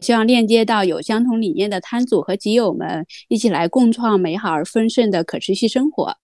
[0.00, 6.16] 希望链接到有相同理念的摊主和集友们，一起来共创美好而丰盛的可持续生活。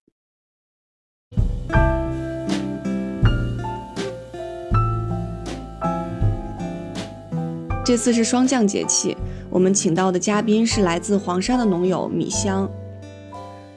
[7.84, 9.16] 这次是霜降节气，
[9.50, 12.70] 我们请到的嘉宾是来自黄山的农友米香。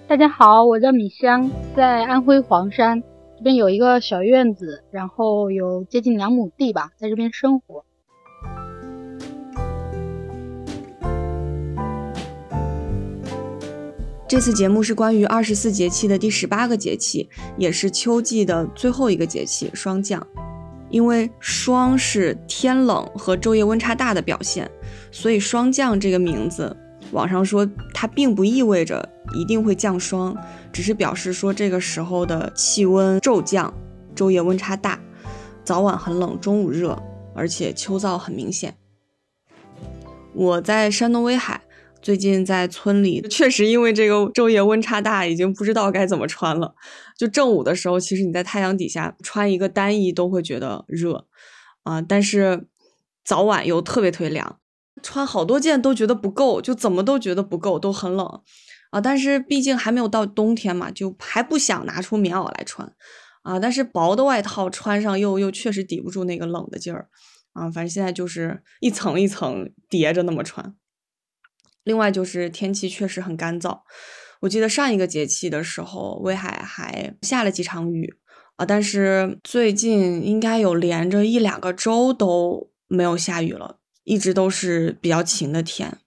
[0.08, 3.02] 大家好，我叫米香，在安徽黄山
[3.38, 7.86] 这边有一个小院子，然后有接近两亩地吧，在这边生活。
[14.26, 20.26] 这次节目是关于二十四节气的第十八个节气，也是秋季的最后一个节气——霜降。
[20.90, 24.70] 因为霜是天冷和昼夜温差大的表现，
[25.12, 26.76] 所以霜降这个名字，
[27.12, 30.36] 网上说它并不意味着一定会降霜，
[30.72, 33.74] 只是表示说这个时候的气温骤降，
[34.16, 35.00] 昼夜温差大，
[35.64, 36.98] 早晚很冷，中午热，
[37.36, 38.76] 而且秋燥很明显。
[40.34, 41.62] 我在山东威海。
[42.04, 46.76] 最近在村里，确实因为这个昼夜温差大，已经不知道该怎么穿了。
[47.18, 51.26] 就正午的时候，其实你在太阳底下穿一个单衣都会觉得热
[51.84, 52.68] 啊，但是
[53.24, 54.60] 早晚又特别特别凉，
[55.02, 58.42] 穿好多件都觉得不够，就怎么都觉得不够，都很冷
[58.92, 59.00] 啊。
[59.00, 62.94] 但是毕竟还没有到冬天嘛，就还不想拿出棉袄来穿
[63.44, 63.58] 啊。
[63.58, 67.08] 但是薄的外套穿上又又确实抵不住那个冷的劲儿
[67.54, 67.72] 啊。
[67.72, 70.76] 反正现在就是一层一层叠着那么穿。
[71.84, 73.82] 另外就是天气确实很干燥，
[74.42, 78.16] 我记得上一个节气的时候，威海还下了几场雨
[78.56, 85.98] 啊，但是最近应该有连着一两个周都没有下雨了，一直都是比较晴的天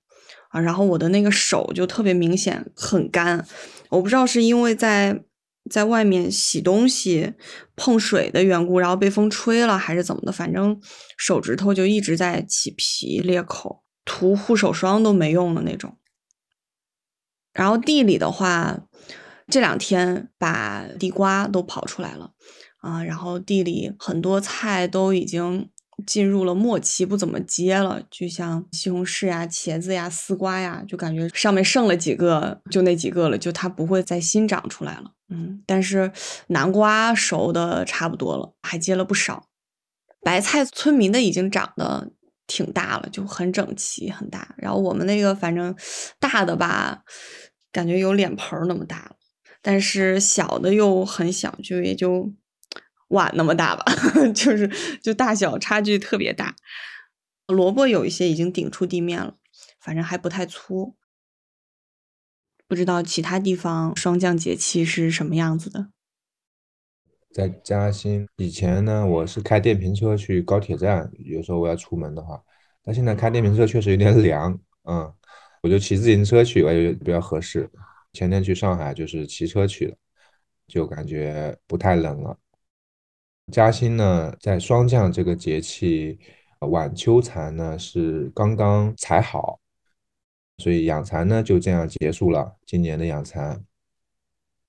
[0.50, 0.60] 啊。
[0.60, 3.46] 然后我的那个手就特别明显很干，
[3.90, 5.24] 我不知道是因为在
[5.70, 7.34] 在外面洗东西
[7.74, 10.80] 碰水的缘故，然后被风吹了还是怎么的，反正
[11.16, 13.82] 手指头就一直在起皮裂口。
[14.06, 15.98] 涂护手霜都没用的那种。
[17.52, 18.80] 然后地里的话，
[19.48, 22.32] 这两天把地瓜都跑出来了
[22.80, 25.70] 啊，然后地里很多菜都已经
[26.06, 28.02] 进入了末期，不怎么结了。
[28.10, 35.12] 就像西红柿呀、茄子呀、丝瓜呀，就感觉上面剩了几个，就那几个了，就它不会再新长出来了。
[35.30, 36.12] 嗯，但是
[36.48, 39.48] 南瓜熟的差不多了，还结了不少。
[40.20, 42.12] 白菜村民的已经长得。
[42.46, 44.54] 挺大了，就很整齐，很大。
[44.58, 45.76] 然后我们那个反正
[46.18, 47.02] 大的吧，
[47.72, 49.16] 感觉有脸盆那么大了，
[49.60, 52.32] 但是小的又很小，就也就
[53.08, 53.84] 碗那么大吧，
[54.34, 54.70] 就是
[55.02, 56.54] 就大小差距特别大。
[57.46, 59.36] 萝卜有一些已经顶出地面了，
[59.80, 60.96] 反正还不太粗。
[62.68, 65.90] 不知道其他地方霜降节气是什么样子的。
[67.36, 72.42] 在嘉兴以前呢，我是开电瓶车去高铁站，有时候我要出门的话，
[72.82, 75.12] 但现在开电瓶车确实有点凉，嗯，
[75.62, 77.70] 我就骑自行车去，我觉得比较合适。
[78.14, 79.96] 前天去上海就是骑车去的，
[80.66, 82.38] 就感觉不太冷了。
[83.52, 86.18] 嘉兴呢，在霜降这个节气，
[86.60, 89.60] 晚秋蚕呢是刚刚采好，
[90.56, 93.62] 所以养蚕呢就这样结束了，今年的养蚕。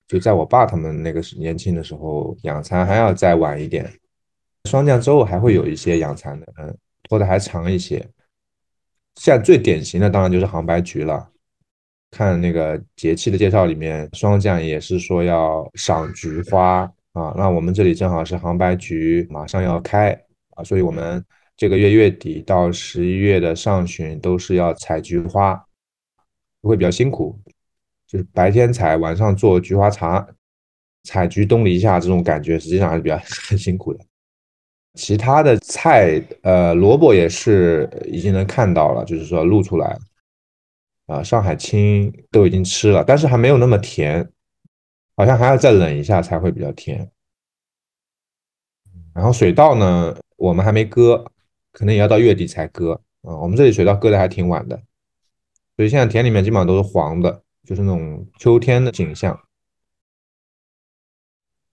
[0.08, 3.88] 就在我爸他们那个时年轻的时候，养蚕还要再晚一点。
[4.64, 7.98] 霜降之后还会有一些养蚕的，嗯，拖的还长一些。
[9.16, 11.30] 现在最典型的当然就是杭白菊了。
[12.10, 17.34] 看那个节气的介绍里面，霜降也是说要赏菊花啊。
[17.36, 20.18] 那我们这里正好是杭白菊马上要开
[20.54, 21.22] 啊，所以我们
[21.54, 25.62] 这个月月底到十一月的上旬都是要采菊花，
[26.62, 27.38] 会比较辛苦。
[28.08, 30.26] 就是白天采，晚上做菊花茶，
[31.04, 33.18] 采菊东篱下这种感觉，实际上还是比较
[33.48, 34.02] 很辛苦的。
[34.94, 40.00] 其他的菜，呃，萝卜也是已经能看到了，就是说露出来了。
[41.06, 44.26] 啊，上海青都已经吃了，但是还没有那么甜，
[45.14, 47.10] 好像还要再冷一下才会比较甜。
[49.14, 51.24] 然后水稻呢，我们还没割，
[51.72, 53.00] 可能也要到月底才割。
[53.22, 54.82] 啊，我们这里水稻割的还挺晚的，
[55.76, 59.38] 所以现在田里面基本上都是黄的，就是那种秋天的景象。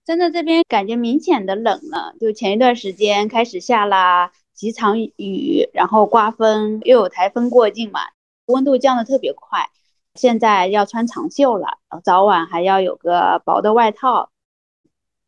[0.03, 8.01] 真的这边感觉明显的冷了，就前一段时间开始下了几场雨，然后刮风，又有台风过境嘛，
[8.47, 9.69] 温度降的特别快。
[10.15, 14.31] 现在要穿长袖了，早晚还要有个薄的外套。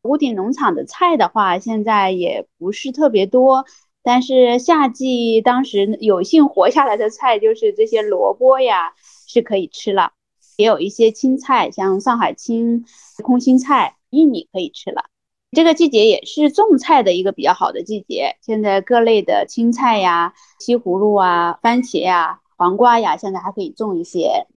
[0.01, 3.65] 屋顶农场的菜的话，现在也不是特别多，
[4.03, 8.93] 但是夏季当时有幸活下来的菜就是这些萝卜呀，
[9.27, 10.11] 是可以吃了，
[10.57, 12.83] 也有一些青菜，像上海青、
[13.23, 15.03] 空心菜、玉米可以吃了。
[15.51, 24.47] 这个季节也是种菜的一个比较好的季节，现在各类的青菜呀、西葫芦啊、番茄呀、黄瓜呀，现在还可以种一些。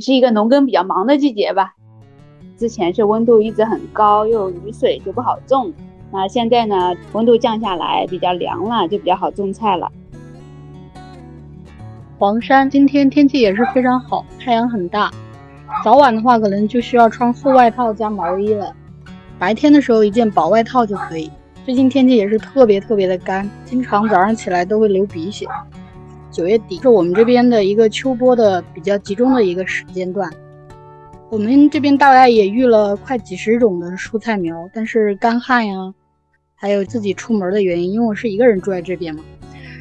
[0.00, 1.74] 是一个农耕比较忙的季节吧。
[2.56, 5.72] 之前是温度一直很高，又有雨水就不好种。
[6.12, 9.90] 那现在呢，温度降下来，比较凉了，就比较好种菜了。
[12.18, 15.10] 黄山今天天气也是非常好，太阳很大。
[15.84, 18.74] 早晚的话，可能就需要穿厚外套加毛衣了。
[19.38, 21.30] 白天的时候，一件薄外套就可以。
[21.64, 25.46] 最近天气也是特别特别的干，经常早上起来都会流鼻血。
[26.30, 30.30] 九月底是我们这边的一个秋播的比较集中的一个时间段。
[31.30, 35.92] 我们这边大概也育了快几十种的蔬菜苗，但是干旱呀，
[36.54, 39.22] 还有自己出门的原因，因为我是一个人住在这边嘛，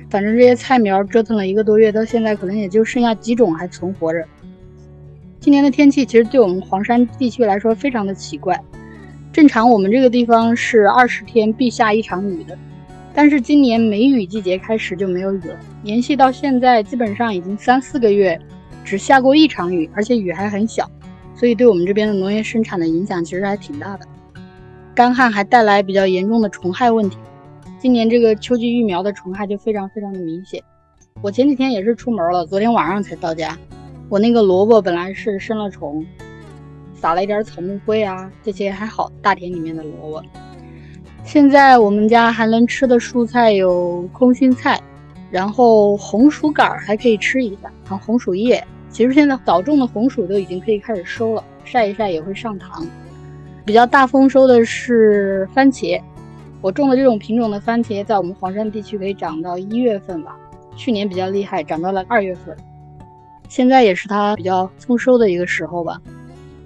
[0.09, 4.25] 反正这些菜苗折腾了一个多月，到现在可能也就剩下几种还存活着。
[5.47, 8.61] 今年的天气其实对我们黄山地区来说非常的奇怪，
[9.31, 12.59] 正常我们这个地方是二十天必下一场雨的。
[13.13, 18.37] 但是今年梅雨季节开始就没有雨了，延续到现在基本上已经三四个月，
[18.83, 20.85] 只下过一场雨，而且雨还很小，
[21.33, 24.05] 所以对我们这边的农业生产的影响其实还挺大的。
[24.93, 27.15] 干旱还带来比较严重的虫害问题，
[27.79, 30.61] 今年这个秋季育苗的虫害就非常非常的明显。
[31.21, 33.57] 我前几天也是出门了，昨天晚上才到家。
[34.09, 36.05] 我那个萝卜本来是生了虫，
[36.95, 40.23] 撒了一点草木灰啊，这些还好，大田里面的萝卜。
[41.25, 44.81] 现在我们家还能吃的蔬菜有空心菜，
[45.29, 48.65] 然后红薯杆还可以吃一下，啊，红薯叶。
[48.89, 52.87] 其实现在早种的红薯都已经可以开始收了，晒一晒也会上糖。
[53.65, 56.01] 比较大丰收的是番茄，
[56.61, 60.37] 我种的这种品种的番茄，在我们黄山地区可以长到一月份吧，
[60.77, 62.55] 去年比较厉害，长到了二月份。
[63.49, 66.01] 现在也是它比较丰收的一个时候吧。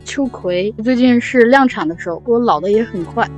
[0.04, 3.30] 秋葵最近是量产的时候，不过老的也很快。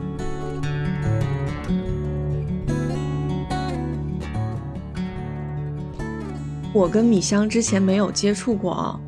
[6.73, 8.99] 我跟米香之前没有接触过啊，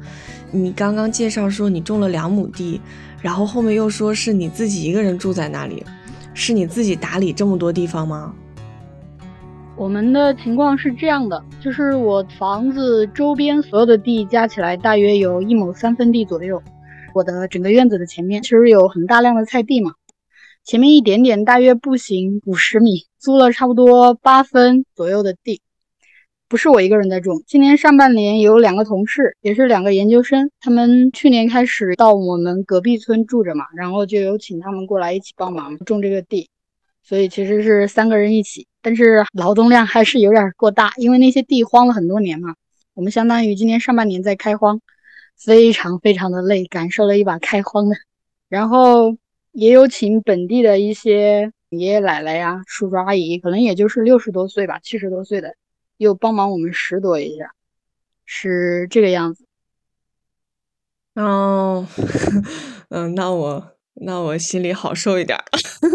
[0.51, 2.79] 你刚刚介绍说你种了两亩地，
[3.21, 5.83] 然后后面又说是你自己一个人住在那里，
[6.35, 8.35] 是你自己打理这么多地方吗？
[9.77, 16.63] 我们的情况是这样的，就是我房子周边所有的地加起来大约有一亩三分地左右，
[17.13, 19.91] 我的整个院子的前面其实有很大量的菜地嘛，
[20.63, 25.61] 前面一点点大约步行五十米，租了差不多八分左右的地。
[26.47, 36.47] 不是我一个人在种，今年上半年有两个同事，也是两个研究生，他们去年开始到我们隔壁村住着嘛，然后就有请他们过来一起帮忙种这个地，
[37.03, 42.55] 所以其实是三个人一起，但是劳动量还是有点过大，因为那些地荒了很多年嘛，
[42.93, 44.79] 我们相当于今年上半年在开荒，
[45.35, 47.95] 非常非常的累，感受了一把开荒的，
[48.47, 49.17] 然后
[49.53, 55.55] 也有请本地的一些爷爷奶奶呀、叔叔阿姨，可能也就是六十多岁吧、七十多岁的。
[55.97, 57.53] 又帮忙我们拾掇一下，
[58.23, 59.45] 是这个样子。
[61.15, 61.87] 哦，
[62.89, 65.39] 嗯，那我那我心里好受一点，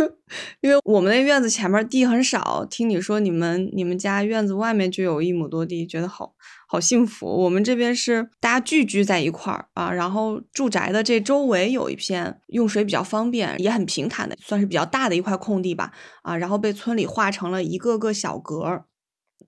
[0.62, 2.66] 因为我们那院子前面地很少。
[2.68, 6.34] 听你说你们你们家院子外面就有一亩多地，觉得好
[6.66, 7.26] 好幸福。
[7.26, 15.92] 我们这边是大家聚居在一块儿啊，然后住宅的这周围有一片用水比较方便，也很平坦的，算是比较大的一块空地吧。
[16.22, 18.84] 啊，然后被村里划成了一个个小格。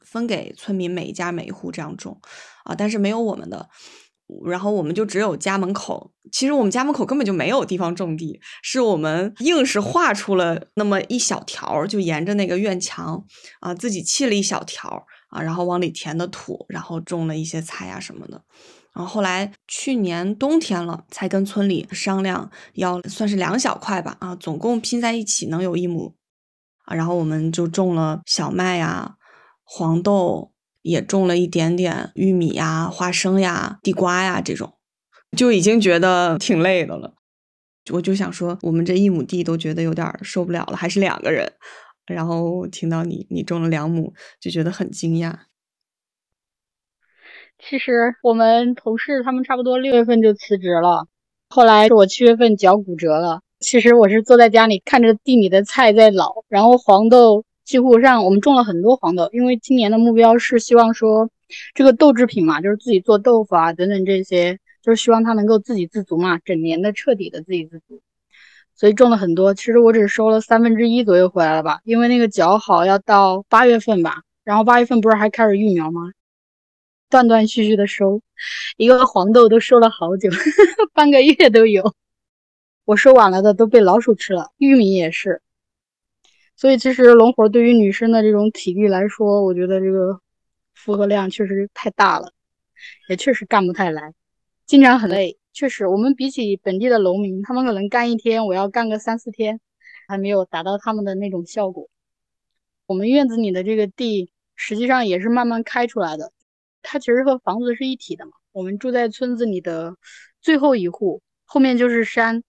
[0.00, 2.20] 分给村民每一家每一户这样种，
[2.64, 3.68] 啊，但是没有我们的，
[4.44, 6.12] 然后我们就只有家门口。
[6.30, 13.22] 其实我们家门口根本就没有地方种地，是我们硬是画出了那么一小条，就沿着那个院墙
[13.60, 18.42] 啊，自己砌了一小条啊，然后往里填的土，然后种了一些菜呀什么的。
[18.94, 26.14] 然后后来去年冬天了，才跟村里商量要算是两小块吧，啊，总共拼在一起能有一亩
[26.84, 29.16] 啊，然后我们就种了小麦呀。
[29.64, 30.51] 黄豆
[30.82, 34.74] 也种了一点点，玉米呀、花生呀、地瓜呀这种，
[35.36, 37.14] 就已经觉得挺累的了。
[37.92, 41.52] 我就想说，我们这一亩地都觉得有点受不了了，还是两个人
[42.06, 45.34] 然后听到你你种了两亩，就觉得很惊讶。
[47.58, 51.06] 其实我们同事他们差不多六月份就辞职了，
[51.48, 53.40] 后来我七月份脚骨折了。
[53.60, 61.30] 其实我是坐在家里看着地里的菜在老，然后黄豆几乎上我们种了很多黄豆，因为今年的目标是希望说
[61.74, 68.00] 这个豆制品嘛，就是自己做豆腐啊等等这些，就是希望它能够自给自足嘛，整年的彻底的自给自足。
[68.74, 76.10] 所以种了很多，其实我只收了三分之一左右回来了吧，因为那个脚好要到八月份吧，然后八月份不是还开始育苗吗？
[77.10, 78.22] 断断续续的收，
[78.78, 80.30] 一个黄豆都收了好久，
[80.94, 81.94] 半个月都有。
[82.86, 85.42] 我收晚了的都被老鼠吃了，玉米也是。
[86.62, 90.20] 所以其实农活对于女生的这种体力来说，我觉得这个
[90.74, 92.32] 负荷量确实太大了，
[93.08, 94.14] 也确实干不太来，
[94.64, 95.36] 经常很累。
[95.52, 99.58] 确实，我们比起本地的农民，他们可能干一天，我要干个三四天，
[100.06, 101.88] 还没有达到他们的那种效果。
[102.86, 106.30] 我们院子里的这个地，实际上也是慢慢开出来的。
[106.80, 108.30] 它其实和房子是一体的嘛。
[108.52, 109.96] 我们住在村子里的
[110.40, 112.44] 最后一户，后面就是山。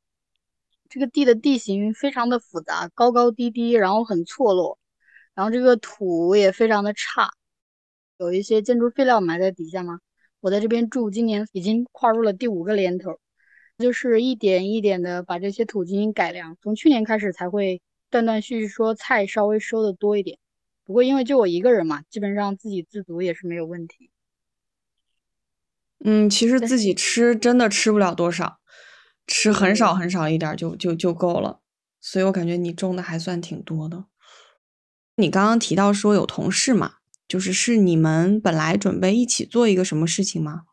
[0.94, 4.78] 这个地的地形非常的复杂，高高低低，然后很错落，
[5.34, 7.32] 然后这个土也非常的差，
[8.20, 9.98] 有一些建筑废料埋在底下嘛。
[10.40, 13.18] 我在这边住，今年已经跨入了第五个年头，
[13.80, 16.56] 就是一点一点的把这些土进行改良。
[16.62, 17.82] 从去年开始才会
[18.12, 20.38] 断断续续说菜稍微收的多一点，
[20.86, 24.12] 不过因为就我一个人嘛，基本上自给自足也是没有问题。
[26.06, 28.60] 嗯，其实自己吃真的吃不了多少，
[29.28, 31.62] 吃很少很少一点就就就够了。
[32.00, 34.06] 所以我感觉你种的还算挺多的。
[35.16, 36.96] 你刚刚提到说有同事嘛，
[37.28, 40.64] 就是是你们本来准备一起做一个什么事情吗？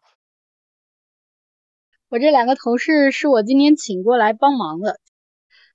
[2.09, 4.99] 我这两个同事是我今天请过来帮忙的，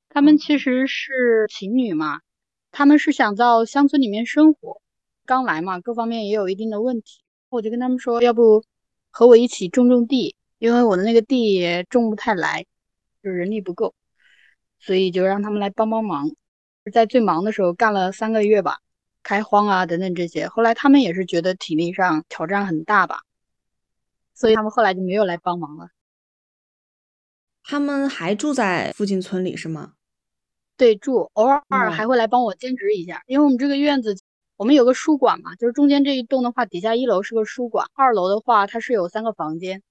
[0.10, 2.22] 他们其实是情侣嘛，
[2.72, 4.82] 他们是想到乡村里面生活，
[5.25, 8.63] 刚来嘛，各方面也有一定的问题，我就跟他们说，要不。
[9.17, 12.65] 和我一起种种地，因为我的那个地也种不太来，
[13.21, 13.93] 就是人力不够，
[14.79, 16.31] 所以就让他们来帮帮忙。
[16.93, 18.79] 在最忙的时候干了三个月吧，
[19.24, 20.47] 开荒啊等等这些。
[20.47, 23.21] 后来他们也是觉得体力上挑战很大吧，
[24.33, 25.89] 所以他们后来就没有来帮忙了。
[27.63, 29.93] 他们还住在附近村里是吗？
[30.77, 34.17] 对，住，偶尔还会来帮我兼职一下，因为我们这个院子。
[34.57, 39.83] 我们有个书馆嘛，就是中间这一栋的话，底下一楼是个书馆，二楼的话它是有三个房间。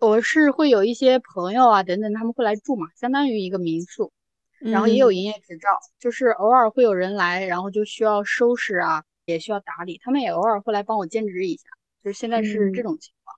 [0.00, 4.12] 我是会有一些朋友啊等等，他们会来住嘛，相当于一个民宿，
[4.58, 11.64] 然后也有营业执照，就是偶尔会有人来，然后就需要收拾啊，也需要打理，他们也偶尔会来帮我兼职一下，
[12.02, 13.36] 就是现在是这种情况。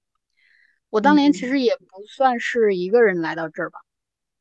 [0.89, 3.81] 我当年其实也不算是一个人来到这儿吧，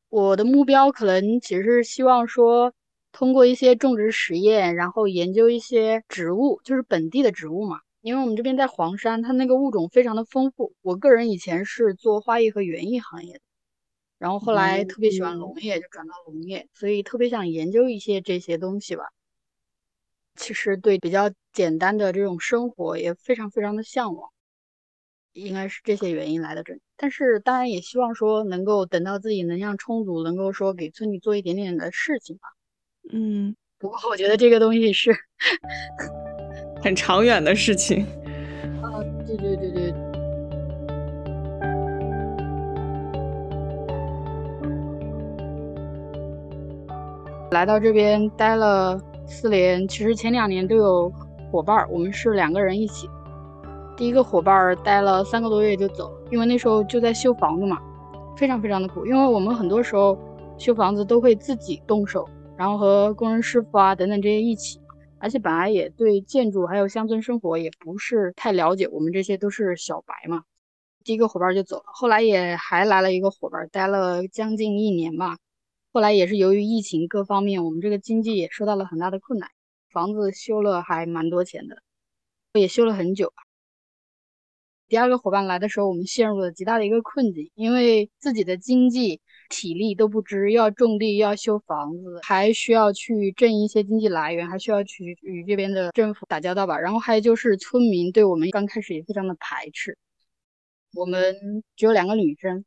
[0.09, 2.73] 我的目标可能其实是希望说。
[3.13, 7.81] 通过一些种植实验，然后研究一些植物，就是本地的植物嘛。
[8.01, 10.73] 因为我们这边在黄山，它那个物种非常的丰富。
[10.81, 13.41] 我个人以前是做花艺和园艺行业的，
[14.17, 19.03] 然后后来特别喜欢农业，就转到农业，所以特别想研究一些这些东西吧。
[20.35, 24.29] 其实对比较简单的这种生活也非常非常的向往，
[25.33, 26.81] 应该是这些原因来的这里。
[26.97, 32.47] 但是当然也希望说能够等到自己能量充足，能够说给村里做一点点的事情吧。
[33.11, 35.11] 嗯，不过我觉得这个东西是
[36.81, 38.05] 很长远的事情。
[38.81, 39.93] 啊，对对对对。
[47.51, 51.11] 来到这边待了四年，其实前两年都有
[51.51, 53.09] 伙伴，我们是两个人一起。
[53.97, 57.77] 第一个伙伴待了三个多月就走，因为那时候就在修房子嘛，
[58.35, 60.17] 非常非常的苦，因为我们很多时候
[60.57, 62.27] 修房子都会自己动手。
[62.57, 64.79] 然后和工人师傅啊等等这些一起，
[65.21, 70.43] 而且本来也对建筑还有乡村生活也不是太了解，我们这些都是小白嘛。
[71.03, 75.37] 第一个伙伴就走了，后来也还来了一个伙伴，待了将近一年吧。
[75.93, 79.49] 后来也是由于疫情各方面，我们这个经济也受到了很大的困难，
[79.91, 81.83] 房子修了还蛮多钱的，
[82.53, 83.31] 也修了很久。
[84.87, 89.21] 第二个伙伴来的时候，我们陷入了极大的一个困境，因为自己的经济。
[89.51, 96.79] 体力都不支，要种地，要修房子，还需要去挣一些经济来源，还需要去与这边的政府打交道吧。
[96.79, 99.97] 然后还有就是村民对我们刚开始也非常的排斥。
[100.95, 101.35] 我们
[101.75, 102.65] 只有两个女生，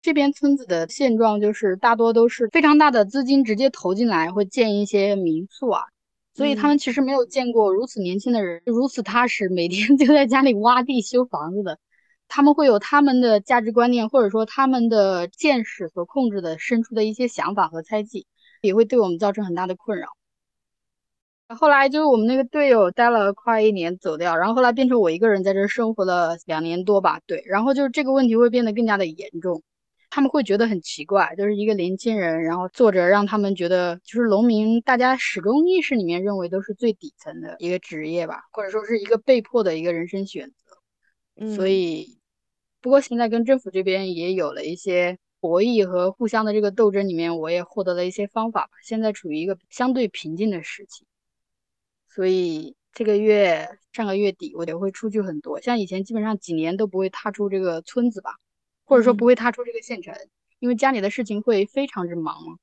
[0.00, 5.82] 这边村子的现状就是大多都是非常大的资金直接投进来，会建一些民宿啊，
[6.34, 11.78] 所以他们其实没有见过如此年轻的人，如此踏实，每天 就在家里挖地修房子的。
[12.28, 18.26] 他们会有他们的价值观念，或者说他们的见识所控制的深处的一些想法和猜忌，
[18.60, 20.08] 也会对我们造成很大的困扰。
[21.48, 27.20] 后来就是我们那个队友待了快一年走掉，然后后来变成我一个人在这生活了两年多吧。
[27.24, 29.62] 对，然后就是这个问题会变得更加的严重，
[30.10, 40.65] 他们会觉得很奇怪，就是一个年轻人，然后做着让他们觉得就是农民，大家始终意识里面认为都是最底层的一个职业吧，或者说是一个被迫的一个人生选择。
[41.54, 42.18] 所以，
[42.80, 48.70] 不过现在跟政府这边也有了一些博弈和互相的这个斗争里面，我也获得了一些方法吧。
[48.82, 51.04] 现在处于一个相对平静的时期。
[52.08, 58.36] 所以这个月上个月底我也会出去很多，像以前基本上几年都不会踏出这个村子吧，
[58.84, 60.14] 或者说不会踏出这个县城，
[60.58, 62.56] 因为家里的事情会非常之忙嘛。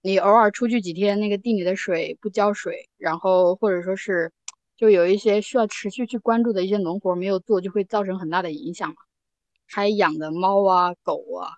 [0.00, 4.32] 你偶尔出去几天，那个地里的水不浇水，然后或者说是
[4.76, 8.96] 就有一些需要持续去关注的一些农活没有做，就会造成很大的影响嘛。
[9.68, 11.50] 还养的猫啊狗啊，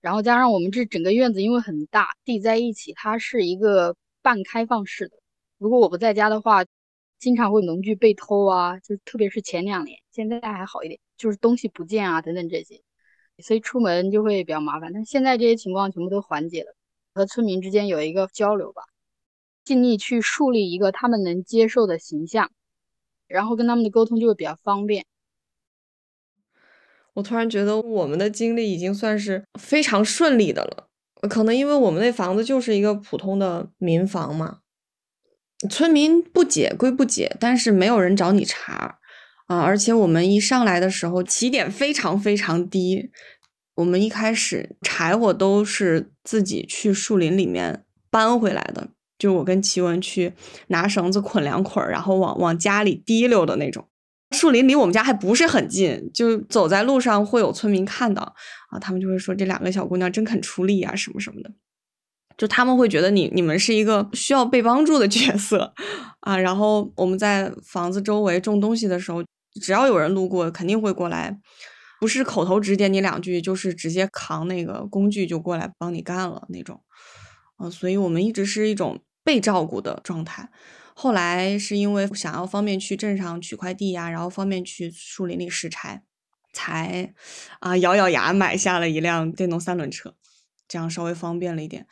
[0.00, 5.16] 然后加上我们这整个院子因为很大，地在一起，它是一个半开放式的。
[5.58, 6.64] 如果我不在家的话，
[7.18, 12.82] 经常会农具被偷啊，就特别是前两年，现在还好一点，就是东西不见啊等等这些，
[13.38, 14.92] 所以出门就会比较麻烦。
[14.92, 16.74] 但现在这些情况全部都缓解了，
[17.14, 18.82] 和村民之间有一个交流吧，
[19.64, 22.50] 尽力去树立一个他们能接受的形象，
[23.26, 25.06] 然后跟他们的沟通就会比较方便。
[27.14, 30.88] 我突然觉得我们的经历已经算是非常顺利的了，
[31.28, 34.58] 可能因为我们那房子就是一个普通的民房嘛。
[35.70, 38.98] 村民不解归不解，但是没有人找你茬
[39.46, 39.60] 啊！
[39.60, 43.10] 而且我们一上来的时候起点非常非常低，
[43.76, 48.90] 我们一开始柴火都是自己去树林里面搬回来的，
[49.24, 50.34] 就我跟奇文去
[50.66, 53.88] 拿绳子捆两捆，然后往往家里提溜的那种。
[54.32, 58.34] 树林离我们家还不是很近，就走在路上会有村民看到
[58.68, 61.50] 啊，他们就会说这两个小姑娘真肯出力啊，什么什么的。
[62.36, 65.72] 就他们会觉得你你们是一个需要被帮助的角色
[66.20, 69.24] 啊，然后我们在房子周围种东西的时候，
[69.58, 71.40] 只要有人路过，肯定会过来，
[71.98, 76.82] 不是口头指点你两句，就是直接扛那个工具就过来帮你干了那种，
[77.62, 80.50] 嗯，所以我们一直是一种被照顾的状态。
[80.94, 86.04] 后来是因为想要方便去镇上取快递呀，然后方便去树林里拾柴，
[86.52, 87.12] 才
[87.58, 90.14] 啊咬咬牙买下了一辆电动三轮车，
[90.68, 91.88] 这样稍微方便了一点。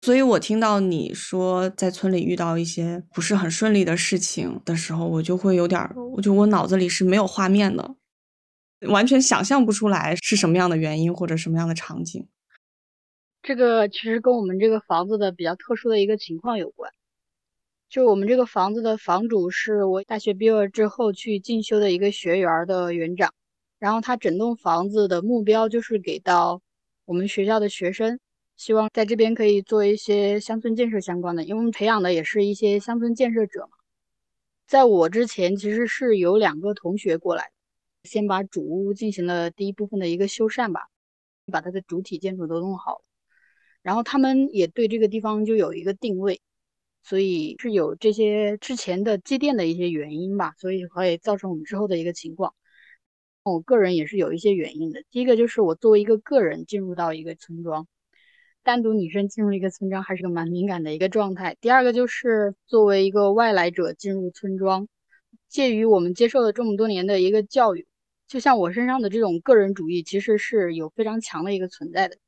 [0.00, 7.96] 所以我听到你说在村里遇到一些不是很顺利的事情的时候，我就会有点，我就我脑子里是没有画面的，
[8.88, 12.28] 完全想象不出来是什么样的原因或者什么样的场景。
[13.48, 16.92] 这个其实跟我们这个房子的比较特殊的一个情况有关，
[17.88, 23.32] 就我们这个房子的房主是我大学毕业之后去进修的一个学员的园长，
[23.78, 26.60] 然后他整栋房子的目标就是给到
[27.06, 28.20] 我们学校的学生。
[28.58, 33.78] 希望在这边可以做一些乡村建设相关的，因为我们培养的也是一些乡村建设者嘛。
[34.66, 37.50] 在我之前，其实是有两个同学过来，
[38.02, 40.88] 先把主屋进行了第一部分的一个修缮吧，
[41.50, 43.00] 把它的主体建筑都弄好。
[43.88, 46.42] 然后他们也对这个地方就有一个定位，
[47.02, 52.54] 所以是有这些之前的积淀的一些原因吧，所以会造成我们之后的一个情况。
[53.44, 57.88] 我个人也是有一些原因的，第一个就是我作为一个个人进入到一个村庄。
[58.62, 61.56] 单独女生进入一个村庄还是个蛮敏感的一个状态。
[61.58, 64.86] 第二个就是作为一个外来者进入村庄，
[65.48, 67.86] 介于我们接受了这么多年的一个教育，
[68.26, 72.18] 就像我身上的这种个人主义，其实是有非常强的一个存在的。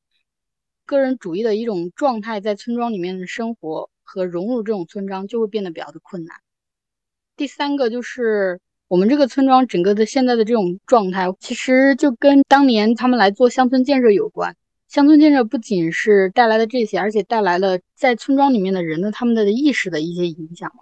[0.90, 6.36] 个人主义的一种状态，在村庄里面的生活和融入这种村庄就会变得比较的困难。
[7.36, 14.56] 第三个就是我们这个村庄整个的现在的这种状态，其实就跟当年他们来做乡村建设有关。
[14.88, 20.72] 乡村建设不仅是带来的这些，而且带来了在村庄里面的人的他们的意识的一些影响。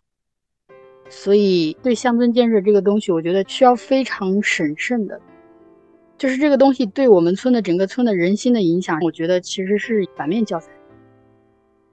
[1.11, 5.21] 所以，对乡村建设这个东西，我觉得需要非常审慎的。
[6.19, 10.71] 就是这个东西对我们村的整个村的人心的影响，我觉得其实是反面教材。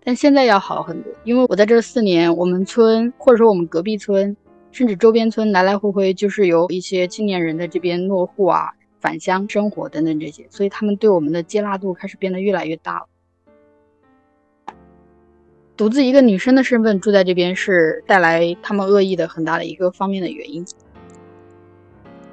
[0.03, 4.35] 但现在要好很多，因为我在这四年，我们村或者说我们隔壁村，
[4.71, 8.71] 甚至周边村来来回回就是有一些青年人在这边落户啊。
[9.01, 13.05] 返乡生活等等这些，所以他们对我们的接纳度开始变得越来越大了。
[15.77, 20.65] 独自一个女生的身份住在这边，是带来他们恶意的很大的一个方面的原因。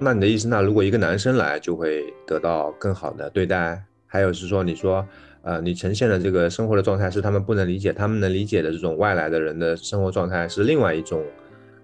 [0.02, 3.82] 那你的意思，那如果一个男生来，就会得到更好的对待？
[4.06, 5.06] 还有是说，你说，
[5.42, 11.22] 呃，你呈现的这个生活的状态是他们不能理解，他们能理解的这种外来的人的生活状态是另外一种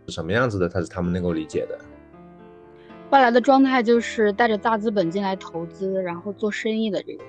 [0.09, 0.69] 什么样子的？
[0.69, 1.79] 他是他们能够理解的。
[3.11, 7.25] 外来的状态就是带着大资本进来投资，然后做生意的这种。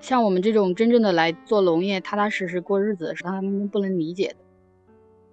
[0.00, 4.36] 像我们这种真正的来做农业、踏踏实实过日子，是他们不能理解的。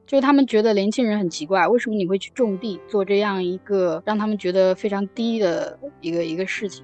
[0.09, 6.83] 就他们觉得年轻人很奇怪，为什么你会去种地做这样一个让他们觉得非常低的一个一个事情？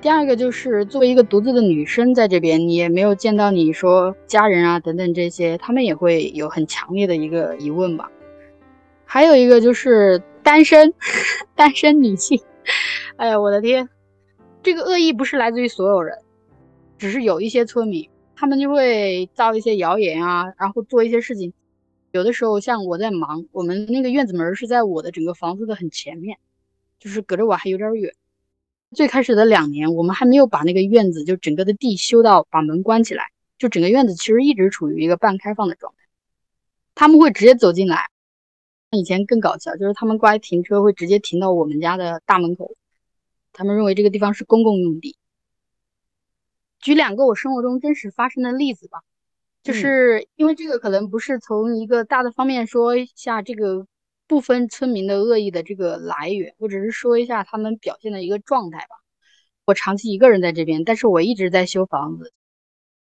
[0.00, 8.08] 第二个就是作为一个独自的女生在这边，你也没有见到你说家人啊等等这些，他们也会有很强烈的一个疑问吧。
[9.04, 10.94] 还有一个就是单身，
[11.56, 12.40] 单身女性，
[13.16, 13.88] 哎呀，我的天，
[14.62, 16.16] 这个恶意不是来自于所有人，
[16.96, 21.52] 只是有一些村民，他们就会造一些谣言啊，然后做一些事情。
[22.12, 26.38] 有的时候像我在忙，我们那个院子门是在我的整个房子的很前面，
[26.98, 28.14] 就是隔着我还有点远。
[28.92, 36.04] 最开始的两年，我们还没有把那个院子就整个的地修到把门关起来，就整个院子其实一直处于一个半开放的状态。
[36.96, 38.10] 他们会直接走进来，
[38.90, 42.74] 以前更搞笑，就是他们过来停车会直接停到我们家的大门口，
[43.52, 45.16] 他们认为这个地方是公共用地。
[46.80, 49.02] 举两个我生活中真实发生的例子吧，
[49.62, 53.86] 就是因为这个可能不是从一个大的方面说一下这个。
[54.30, 58.94] 部分村民的恶意的这个来源，我只是说一下他们表现的一个状态吧。
[59.64, 62.32] 我长期一个人在这边，但是我一直在修房子，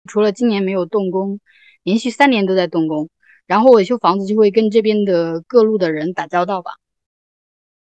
[0.05, 1.39] 除了今年没有动工，
[1.83, 3.09] 连续三年都在动工。
[3.47, 6.71] 然后我修房子就会跟这边的各路的人打交道吧。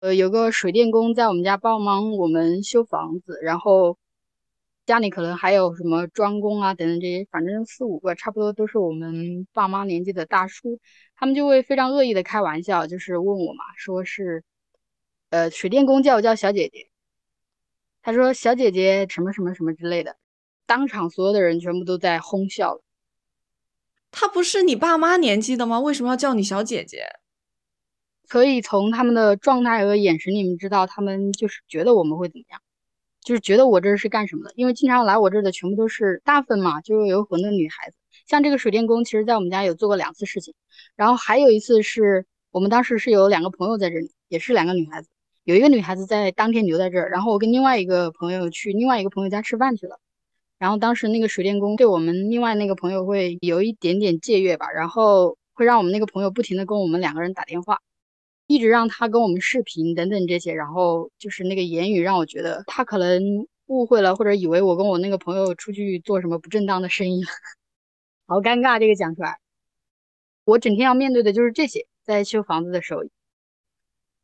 [0.00, 3.98] 呃，有个水电工在我们家帮忙我们修房子，然后。
[4.88, 10.80] 家里可能还有什么专工啊等等这些，反正四五个，差不多都是我们爸妈年纪的大叔，
[11.14, 14.42] 他们就会非常恶意的开玩笑，就是问我嘛，说是，
[15.28, 16.88] 呃，水电工叫我叫小姐姐，
[18.00, 20.16] 他说小姐姐什么什么什么之类的，
[20.64, 22.80] 当场所有的人全部都在哄笑。
[24.10, 25.80] 他不是你爸妈年纪的吗？
[25.80, 27.04] 为什么要叫你小姐姐？
[28.26, 32.62] 可以从他们的状态和眼神里面知道，他们就是觉得我们会怎么样。
[33.22, 34.52] 就是觉得我这是干什么的？
[34.56, 37.96] 因为经常来我这儿的全部都是大部分嘛，就是有很多女孩子。
[38.26, 40.54] 像这个水电工，其实在我们家有做过两次事情，
[40.96, 45.08] 然后还有一次是我们当时是有两个朋友在这里，也是两个女孩子，
[45.44, 49.98] 有一个女孩子在当天留在这儿，然后我跟另外一个朋友去另外一个朋友家吃饭去了。
[50.58, 57.78] 然后当时那个水电工对我们另外那个朋友会有一点点僭越吧，然后会让我们那个朋友不停的跟我们两个人打电话。
[58.48, 67.30] 一直让他跟我们视频等等这些，然后就是那个言语让我觉得他可能误会了，或者以为我跟我那个朋友出去做什么不正当的生意了，
[68.26, 68.80] 好尴尬。
[68.80, 69.38] 这个讲出来，
[70.44, 71.86] 我整天要面对的就是这些。
[72.02, 73.02] 在修房子的时候，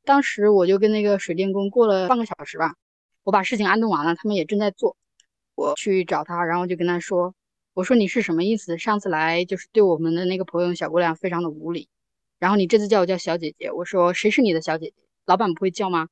[0.06, 2.76] 当时我就跟那个水电工过了半个小时吧，
[3.24, 4.96] 我把事情安顿完了，他们也正在做，
[5.54, 7.34] 我去找他，然后就跟他说
[7.74, 8.78] ：“我说你是什么意思？
[8.78, 11.90] 上次来就是对我们的那个朋友小姑娘非常的无礼。”
[12.44, 14.94] 然后你这次叫我叫小姐姐，我说谁是你的小姐姐？
[15.24, 16.08] 老板不会叫吗？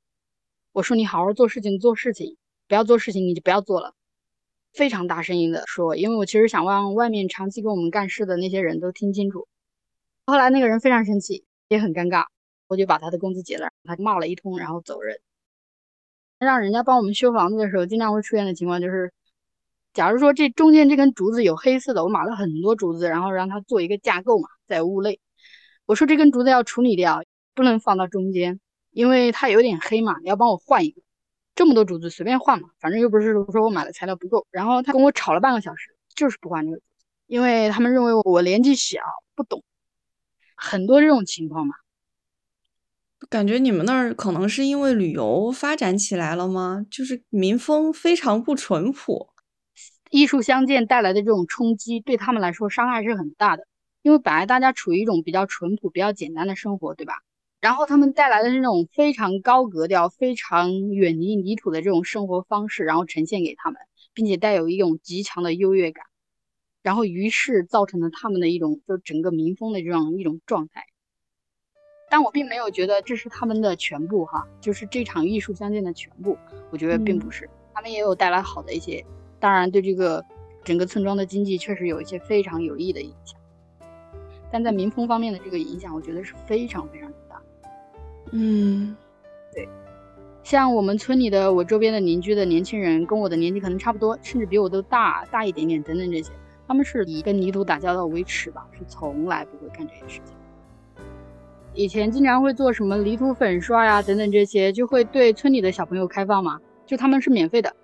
[0.72, 3.92] 我说你好好做事情，做事情，不要做事情你就不要做了。
[4.72, 9.46] 非常大声音的说，因为我其实想让外面长期跟我们干事的那些人都听清楚。
[10.24, 12.24] 后来那个人非常生气，也很尴尬，
[12.66, 15.20] 我就把他的工资结了，他骂了一通，然后走人。
[16.38, 19.12] 让人家帮我们修房子的时候，经常会出现的情况就是，
[19.92, 25.20] 假如说这中间这根竹子有黑色的，我买了很多竹子，然后让他做一个架构嘛，在屋内。
[25.92, 27.22] 我说这根竹子要处理掉，
[27.55, 28.61] 不能放到中间，
[28.92, 30.18] 因为它有点黑嘛。
[30.22, 31.02] 你要帮我换一个，
[31.55, 34.46] 这么多竹子随便换嘛，反正又不是说我买的材料不够。
[34.50, 39.00] 然后他跟我吵了半个小时，就是不换这个竹子，因为他们认为我年纪小
[39.35, 39.62] 不懂，
[40.57, 41.74] 很多这种情况嘛。
[43.28, 46.87] 感觉你们那儿可能是因为旅游发展起来了吗？
[46.90, 49.28] 就是民风非常不淳朴，
[50.09, 53.66] 艺术相见带来的这种冲击，对他们来说伤害是很大的。
[54.02, 57.14] 因为本来大家处于一种比较淳朴、比较简单的生活，对吧？
[57.60, 63.80] 然后他们带来的那种非常高格调、非常远离泥土的这种生活方式，然后呈现给他们，
[64.12, 66.04] 并且带有一种极强的优越感，
[66.82, 70.84] 然后于是造成了他们的一种就整个民风的这样一种状态。
[72.10, 76.36] 但我并没有觉得这是他们的全部哈，就是这场艺术相见的全部，
[76.72, 79.06] 我觉得并不是，他们也有带来好的一些，
[79.38, 80.22] 当然对这个
[80.64, 83.40] 整个村庄的经济确实有一些非常有益的影响。
[84.52, 87.42] 但在民风方面的这个影响，我觉得是非常非常大。
[88.30, 88.94] 嗯，
[89.54, 89.66] 对，
[90.44, 96.30] 像我们村里的我周边的邻居的年轻人，跟我的年纪可能差不多，甚至比我都大大一点点等等这些，
[96.68, 100.36] 他们是以跟泥土打交道为耻吧，是从来不会干这些事情。
[101.74, 107.74] 以前经常会做什么泥土粉刷呀等等这些，就会对村里的小朋友开放嘛，就他们是免费的。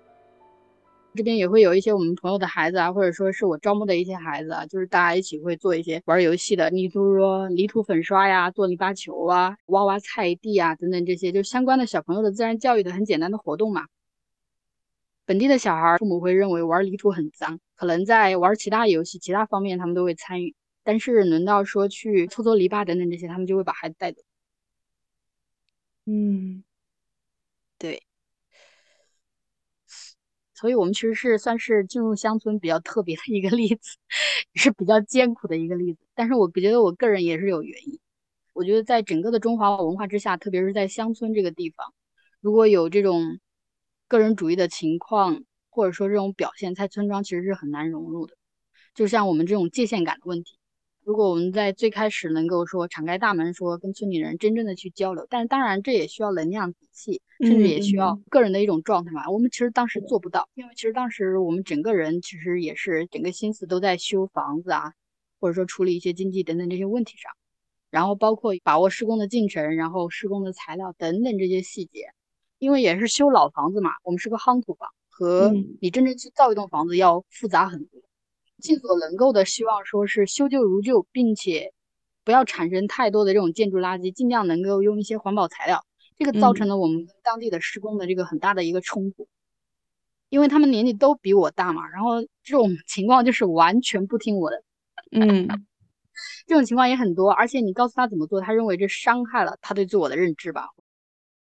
[1.15, 13.87] 这边也会有一些我们朋友的孩子啊，或者说是我招募的一些孩子啊，就是大家一起会做一些玩游戏的，例如说泥土粉刷呀、做泥巴球啊、挖挖菜地啊等等这些，就相关的小朋友的自然教育的很简单的活动嘛。
[15.25, 24.21] 本地的小孩父母会认为玩泥土很脏，可能在玩其他游戏、其他方面他们都会参与，但是轮到说去搓搓篱笆等等这些，他们就会把孩子带走。
[26.05, 26.63] 嗯，
[27.79, 28.01] 对。
[30.59, 33.97] 所以我们其实是算是进入乡村比较特别的一个例子，
[34.55, 35.99] 是比较艰苦的一个例子。
[36.13, 37.97] 但是我觉得我个人也是有原因。
[38.51, 41.93] 我觉得在整个的中华文化之下，特别是在乡村这个地方，
[42.41, 43.39] 如果有这种
[44.09, 48.35] 个人主义的情况，或者说这种表现，在村庄其实是很难融入的。
[48.93, 50.58] 就像我们这种界限感的问题。
[51.09, 59.27] 如果我们在最开始能够说敞开大门，说跟村里人真正的去交流，但是当然这也需要能量底气，甚至也需要个人的一种状态嘛。
[59.27, 64.93] 我们其实当时做不到，因为其实当时我们整个人其实也是整个心思都在修房子啊，
[65.39, 67.31] 或者说处理一些经济等等这些问题上，
[67.89, 72.11] 然后包括把握施工的进程，然后施工的材料等等这些细节，
[72.59, 77.99] 因为也是修老房子嘛，我们是个夯土房，和你真正去造一栋房子要复杂很多。
[78.61, 81.73] 尽所能够的希望说是修旧如旧，并且
[82.23, 85.85] 不要产生太多的这种建筑垃圾，尽量能够用一些环保材料。
[86.17, 89.27] 这个造成了我们跟当地的施工的这个很大的一个冲突，
[90.27, 94.61] 因为他们年纪都比我大嘛，然后这种 情况就是完全不听我的。
[95.11, 95.47] 嗯，
[96.45, 100.67] 这种情况也很多，而且你告诉他怎么做，他认为这伤害了他对自我的认知吧。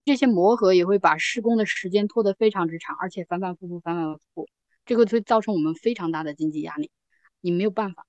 [0.06, 4.48] 这些磨合也会把施工的时间拖得非常之长，而且反反复复，反反复复。
[4.86, 6.92] 这个会造成我们非常大的经济压力，
[7.40, 8.06] 你没有办法，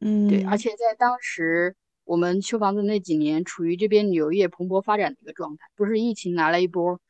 [0.00, 7.00] 嗯，对，而且在当时我们修房子那几年，处于这边旅游业蓬勃发展的一个状态，不是疫情来了一波，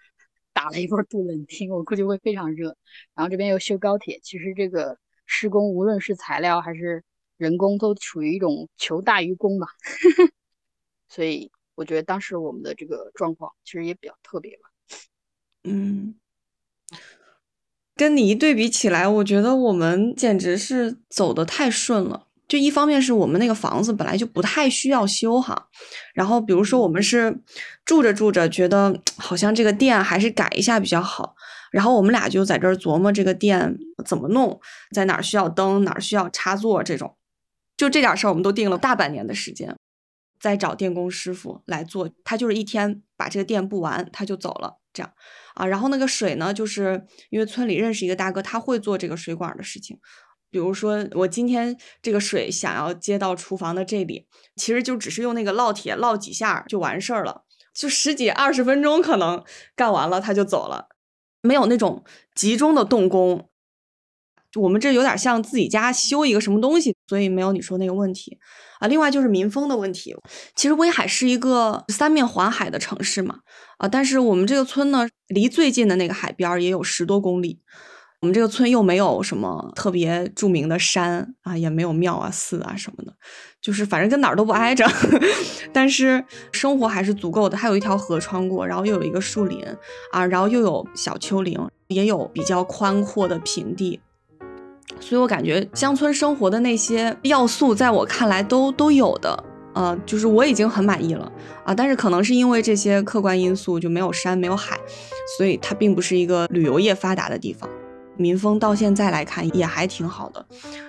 [0.53, 2.77] 打了一波杜冷丁，我估计会非常热。
[3.15, 7.03] 然后这边又修高铁，其实这个施工无论是材料还是
[7.37, 9.67] 人工，都处于一种求大于供吧。
[11.09, 14.71] 所以我觉得当时我们的这个状况其实也比较特别吧。
[15.65, 16.15] 嗯。
[17.97, 22.27] 跟你一对比起来，我觉得我们简直是走的太顺了。
[22.47, 25.69] 就一方面是我们那个房子本来就不太需要修哈，
[26.13, 27.41] 然后比如说我们是
[27.87, 31.35] 住着住着觉得好像这个店还是改一下比较好，
[31.73, 34.61] 然后我们俩就在这儿琢磨这个店怎么弄，
[34.93, 37.17] 在哪儿需要灯，哪儿需要插座这种，
[37.79, 39.75] 就这点事儿我们都定了大半年的时间，
[40.39, 45.11] 再找电工师傅来做，他就是一天把这个店布完他就走了，这样。
[45.55, 49.99] 啊，然后那个水呢，就是因为村里认识一个大哥，他会做这个水管的事情。
[50.51, 57.43] 比如说，我今天这个水想要接到厨房的这里，其实就只是用那个烙铁烙几下就完事儿了，
[57.75, 59.43] 就十几二十分钟可能
[59.75, 60.89] 干完了他就走了，
[61.41, 63.49] 没有那种集中的动工。
[64.57, 68.39] 我们这有点像自己家修一个什么东西，所以没有你说那个问题
[68.79, 68.87] 啊。
[68.87, 70.15] 另外就是民风的问题，
[70.55, 73.41] 其实威海是一个三面环海的城市嘛，
[73.79, 77.59] 啊，但是我们这个村呢，离最近的那个海边也有十多公里，
[78.21, 83.13] 我们这个村又没有什么特别著名的山啊，也没有庙啊、寺啊什么的，
[83.61, 84.87] 就是反正跟哪儿都不挨着，
[85.73, 87.57] 但是生活还是足够的。
[87.57, 89.65] 还有一条河穿过，然后又有一个树林
[90.13, 94.01] 啊，然后又有小丘陵，也有比较宽阔的平地。
[95.07, 101.31] 所以我感觉乡村生活的那些要素，在我看来都都有的，呃，就是我已经很满意了
[101.63, 101.75] 啊。
[101.75, 104.81] 但是可能是因为这些客观因素，就没有山没有海，
[105.37, 107.69] 所以它并不是一个旅游业发达的地方。
[108.17, 110.47] 民风到现在来看也还挺好的，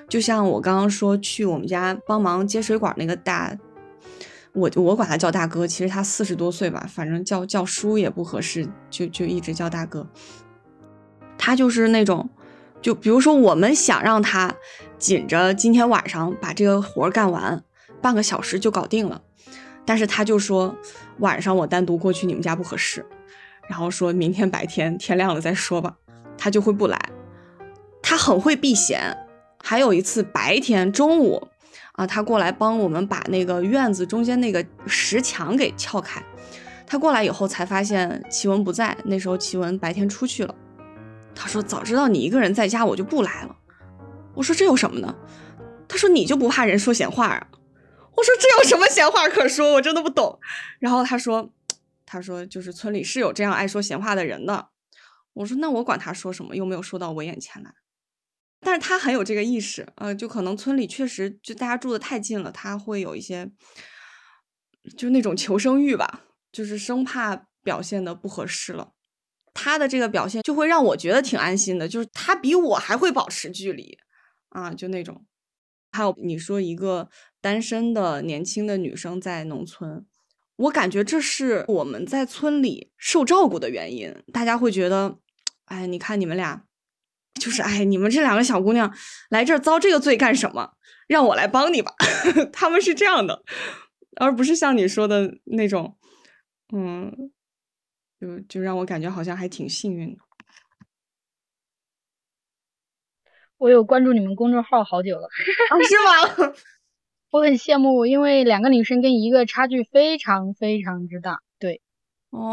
[0.08, 3.54] 就像我刚刚说去我们家帮忙接水管那个大，
[4.54, 10.08] 我我管他叫大哥，其实他四十多岁吧，反正叫叫叔也不合适，就就一直叫大哥。
[11.38, 12.30] 他就是那种。
[12.86, 14.54] 就比如说，我们想让他
[15.00, 17.64] 紧着今天晚上把这个活干完，
[18.00, 19.20] 半个小时就搞定了，
[19.84, 20.76] 但是他就说
[21.18, 23.04] 晚上我单独过去你们家不合适，
[23.68, 25.96] 然后说明天白天天亮了再说吧，
[26.38, 27.10] 他就会不来。
[28.04, 29.18] 他很会避嫌，
[29.64, 31.48] 还有一次白天中午
[31.94, 36.24] 啊，他过来帮我们把那个院子中间那个石墙给撬开，
[36.86, 40.54] 他过来以后才发现奇文不在，那时候奇文白天出去了。
[41.36, 43.56] 他说：“早知道你一个人在家，我就不来了。”
[44.34, 45.16] 我说：“这有什么呢？”
[45.88, 47.48] 他说：“你就不怕人说闲话啊？”
[48.16, 49.74] 我说：“这有什么闲话可说？
[49.74, 50.40] 我真的不懂。”
[50.80, 51.52] 然后他说
[52.06, 54.70] ：“他说就是村里是有这样爱说闲话的人的。”
[55.34, 57.74] 我说：“那我管他说什么，又没有说到我眼前来。”
[58.62, 63.52] 但是他很有这个意识，呃，就可能村里确实就大家住的太近了，他会有一些
[64.98, 66.22] 就那种求生欲吧，
[66.52, 68.94] 就是生怕表现的不合适了。
[69.56, 73.98] 他的这个表现就会让我觉得挺安心的，就是他比我还会保持距离，
[74.50, 75.26] 啊，就那种。
[75.92, 80.06] 还有你说一个单身的年轻的女生在农村，
[80.58, 84.14] 我感觉这是我们在村里受照顾的原因。
[84.34, 85.18] 大家会觉得，
[85.66, 86.66] 哎，你看你们俩
[87.40, 88.94] 就是哎，你们这两个小姑娘
[89.30, 90.74] 来这儿遭这个罪干什么？
[91.08, 91.94] 让我来帮你吧。
[92.52, 93.44] 他们是这样的，
[94.18, 95.98] 而不是像你说的那种，
[96.74, 97.32] 嗯，
[98.26, 100.20] 就就让我感觉好像还挺幸运的。
[103.58, 106.56] 我有关注你们公众号好久了，是吗？
[107.30, 111.82] 我很羡慕，因为两个女生跟一个差距非常非常之大，对，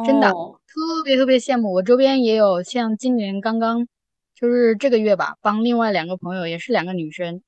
[0.04, 1.72] 真的特别特别羡慕。
[1.72, 3.88] 我周边也有像今年刚刚
[4.34, 7.42] 就是这个月吧，帮另外两个朋友也是两个女生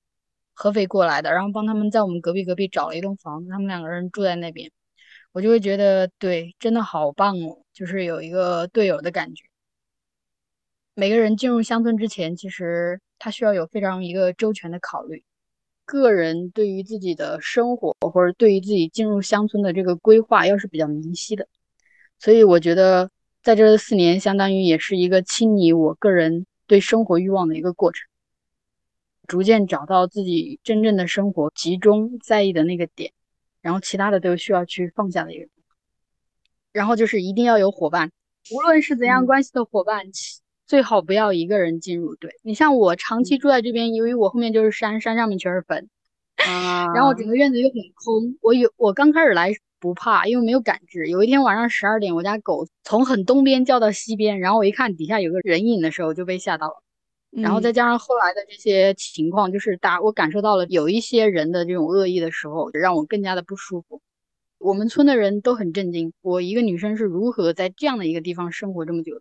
[0.55, 4.71] 合肥过来的，然后帮他们在我们隔壁隔壁找了一栋房子，他们两个人住在那边，
[5.35, 9.43] 我就会觉得对，真的好棒哦，就是有一个队友的感觉。
[10.95, 15.25] 每个人进入乡村之前，其实他需要有非常一个周全的考虑，
[15.85, 21.49] 个人对于自己的生活或者对于自己进入乡村的这个规划，要是比较明晰的。
[22.21, 23.11] 所以我觉得
[23.43, 28.07] 在这四年，相当于也是一个清理我个人对生活欲望的一个过程，
[29.27, 33.13] 逐渐找到自己真正的生活集中在意的那个点，
[33.65, 35.49] 然后其他的都需要去放下的一个。
[36.71, 38.11] 然后就是一定要有伙伴，
[38.53, 40.05] 无论是怎样关系的伙伴。
[40.67, 42.15] 最好不要一个人进入。
[42.17, 45.89] 对你像我长期住在这边，由于我后面就是山，山上面全是坟，
[46.47, 48.37] 啊，然后整个院子又很空。
[48.43, 51.07] 我有我刚开始来不怕，因为没有感知。
[51.07, 56.83] 有一天晚上十二点，我家狗从很东边叫到西边，然后我一看底下有个人影的时候，就被吓到了。
[57.37, 64.01] 然后再加上后来的这些情况，就是大我感受到了有一些人的这种恶意的时候，让我更加的不舒服。
[64.59, 69.21] 我们村的人都很震惊，我一个女生是如何在这样的一个地方生活这么久。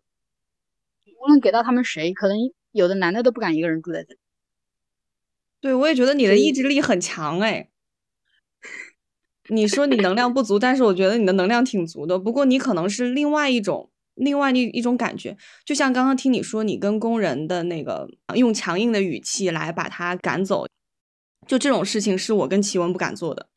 [1.20, 2.38] 无论给到他们谁，可能
[2.72, 4.20] 有的男的都不敢一个人住在这里。
[5.62, 7.70] 对，我也觉得你的意志力很强哎。
[9.48, 12.20] 你说你能量不足，但是我觉得你的能量挺足的。
[12.20, 15.38] 不过你可能是另外一种、另外一一种感觉。
[15.66, 20.68] 就像刚刚听你说，你跟工人的那个用强硬的语气来把他赶走，
[21.48, 23.48] 就这种事情是我跟奇文不敢做的。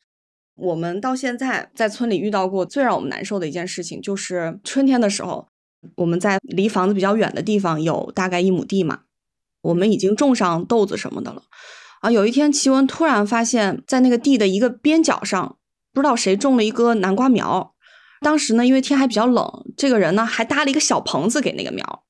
[0.55, 5.47] 我们到现在在村里遇到过最让我们难受的一件事情，就是春天的时候。
[5.95, 9.01] 我们在离房子比较远的地方有大概一亩地嘛，
[9.61, 11.43] 我们已经种上豆子什么的了。
[12.01, 15.57] 啊，有一天奇文突然发现，在那个地的一个边角上，
[15.93, 17.75] 不知道谁种了一个南瓜苗。
[18.21, 22.03] 当时呢，因为天还比较冷，这个人呢还搭了一个小棚子给那个苗。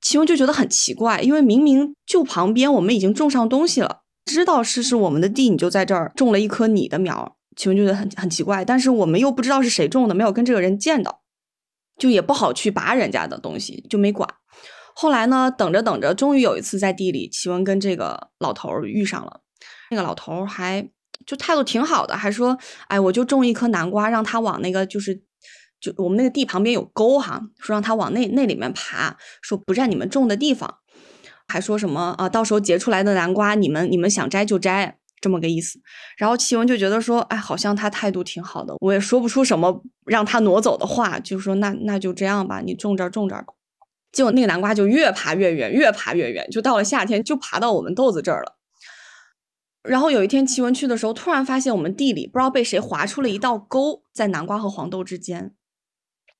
[0.00, 7.36] 齐文就觉得很奇怪，因为明明就旁边我们已经种上东西了，知道是是我们的地，你就在这儿种了一棵你的苗。
[7.56, 11.22] 齐文觉得很很奇怪，但是我们又不知道是谁种的，没有跟这个人见到。
[11.96, 14.28] 就也不好去拔人家的东西，就没管。
[14.96, 19.40] 后来呢，等着等着，终于有一次在地里，齐文跟这个老头遇上了。
[19.90, 20.88] 那个老头还
[21.24, 25.22] 就态度挺好的，还说：“哎，我就种一颗南瓜，让他往那个就是
[25.84, 30.78] 就我们那个地旁边有沟哈，说让他往那那里面爬，说不占你们种的地方。
[31.46, 35.80] 还说什么啊，到时候结出来的南瓜，你们你们想摘就摘。”这么个意思，
[36.18, 43.46] 然后齐文就觉得说，哎，好像他态度挺好的，我也说不出什么让他挪走的话，就说那那就这样吧，你种这儿种这儿。
[44.12, 48.58] 结果那个南瓜就越爬越远，越爬越远，就到了夏天就爬到我们豆子这儿了。
[49.82, 55.54] 然后有一天齐文去的时候，突然发现我们地里不知道被谁划出了一道沟，在南瓜和黄豆之间。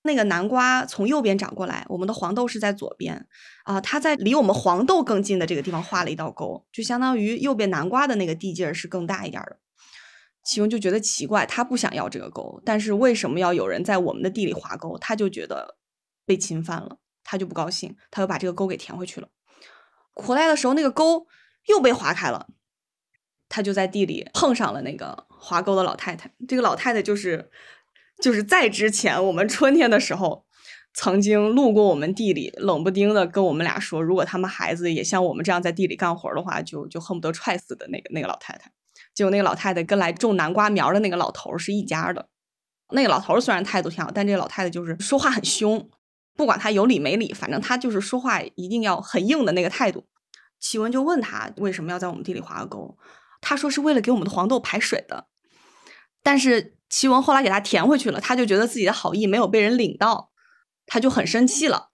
[0.06, 3.26] 那个南瓜从右边长过来，我们的黄豆是在左边
[3.64, 3.80] 啊。
[3.80, 9.58] 他在离我们黄豆更近的这个地方画了一道沟，就相当于右边南瓜的那个地界儿是更大一点的。
[10.44, 14.98] 启文就觉得奇怪，他不想要这个沟，但是为什么要有人在我们的地里划沟？
[14.98, 15.78] 他就觉得
[16.26, 19.28] 被侵犯了，他就不高兴，他又把这个沟给填回去了。
[20.12, 21.26] 回来的时候，那个沟
[21.64, 22.48] 又被划开了，
[23.48, 26.30] 他就在地里碰上了那个划沟的老太太。
[26.46, 27.50] 这个老太太就是。
[28.24, 30.46] 就是在之前，我们春天的时候，
[30.94, 38.72] 曾经路过我们地里，冷不丁的跟我们俩说，如果他们孩子也像我们这样在地里干活的话，就就恨不得踹死的那个那个老太太。
[39.12, 42.30] 结果那个老太太跟来种南瓜苗的那个老头是一家的。
[42.92, 45.90] 那个老头虽然态度挺好，但这个老太太就是说话很凶，
[46.34, 50.06] 不管他有理没理，反正他就是说话一定要很硬的那个态度。
[50.58, 52.96] 启文就问他为什么要在我们地里划个沟，
[53.42, 55.26] 他说是为了给我们的黄豆排水的，
[56.22, 56.72] 但是。
[56.94, 60.30] 齐文后来给他填回去了，他就觉得自己的好意没有被人领到，
[60.86, 61.90] 他就很生气了。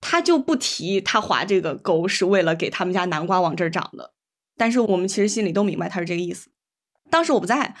[0.00, 4.12] 他就不提他划这个沟是为了给他们家南瓜往这儿长的，
[4.56, 6.48] 但是我们其实心里都明白他是这个意思。
[7.10, 7.74] 当时我不在，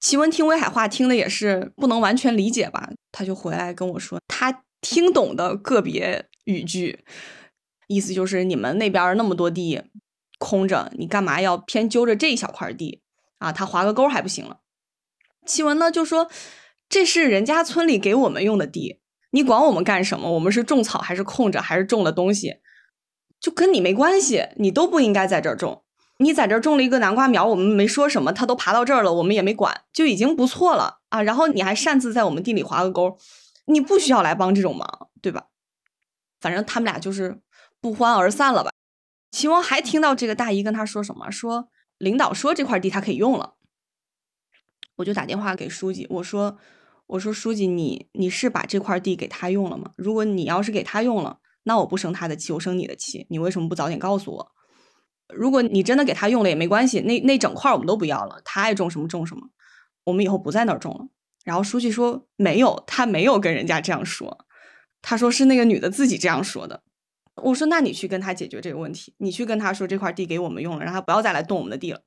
[0.00, 7.04] 齐文听威海话听的也是不能完全理解吧，他就回来跟我说他听懂的个别语句，
[7.86, 9.80] 意思就是你们那边那么多地
[10.40, 13.02] 空着，你干嘛要偏揪着这一小块地
[13.38, 13.52] 啊？
[13.52, 14.58] 他划个沟还不行了。
[15.46, 16.28] 奇文呢就说
[16.88, 20.32] ：“这是人家村里给我们用的地，你管我们干什么？
[20.32, 22.56] 我们是种草还是空着，还是种了东西？
[23.40, 25.84] 就跟你没关系，你都不应该在这儿种。
[26.18, 31.22] 你在这儿种了一个南瓜苗，我们没说什么，它都爬到这儿了，我们也没管，就已经不错了啊。
[31.22, 33.18] 然后你还擅自在我们地里划个沟，
[33.66, 35.48] 你不需要来帮这种忙，对吧？
[36.40, 37.40] 反正他们俩就是
[37.80, 38.70] 不欢而散了吧。
[39.30, 41.68] 秦王还听到这个大姨跟他说什么，说
[41.98, 43.55] 领导说这块地他可以用了，
[44.96, 46.58] 我就打电话给书记，我说
[47.06, 49.92] 我说书记你你是把这块地给他用了吗？
[49.96, 54.52] 如果你要是给他用了，那我不生他的气，我生你的气，你为什么不早点告诉我？
[55.34, 59.42] 如果你真的给他用了也没关系，那那整块我们都不要了，他爱种什么种什么，
[60.04, 61.06] 我们以后不在那儿种了。
[61.44, 64.46] 然后书记说没有，他没有跟人家这样说，
[65.02, 66.82] 他说是那个女的自己这样说的。
[67.42, 72.00] 我说那你去跟他解决这个问题，你去跟他说这块地给我们用了，让他不要再来动我们的地了。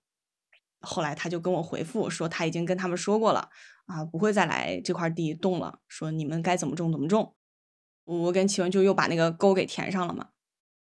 [0.82, 3.50] 后来他就跟我回复说他已经跟他们说过了
[3.86, 7.36] 啊，不会再来这块地动了，说你们该怎么种怎么种。
[8.06, 10.30] 我跟齐文就又把那个沟给填上了嘛。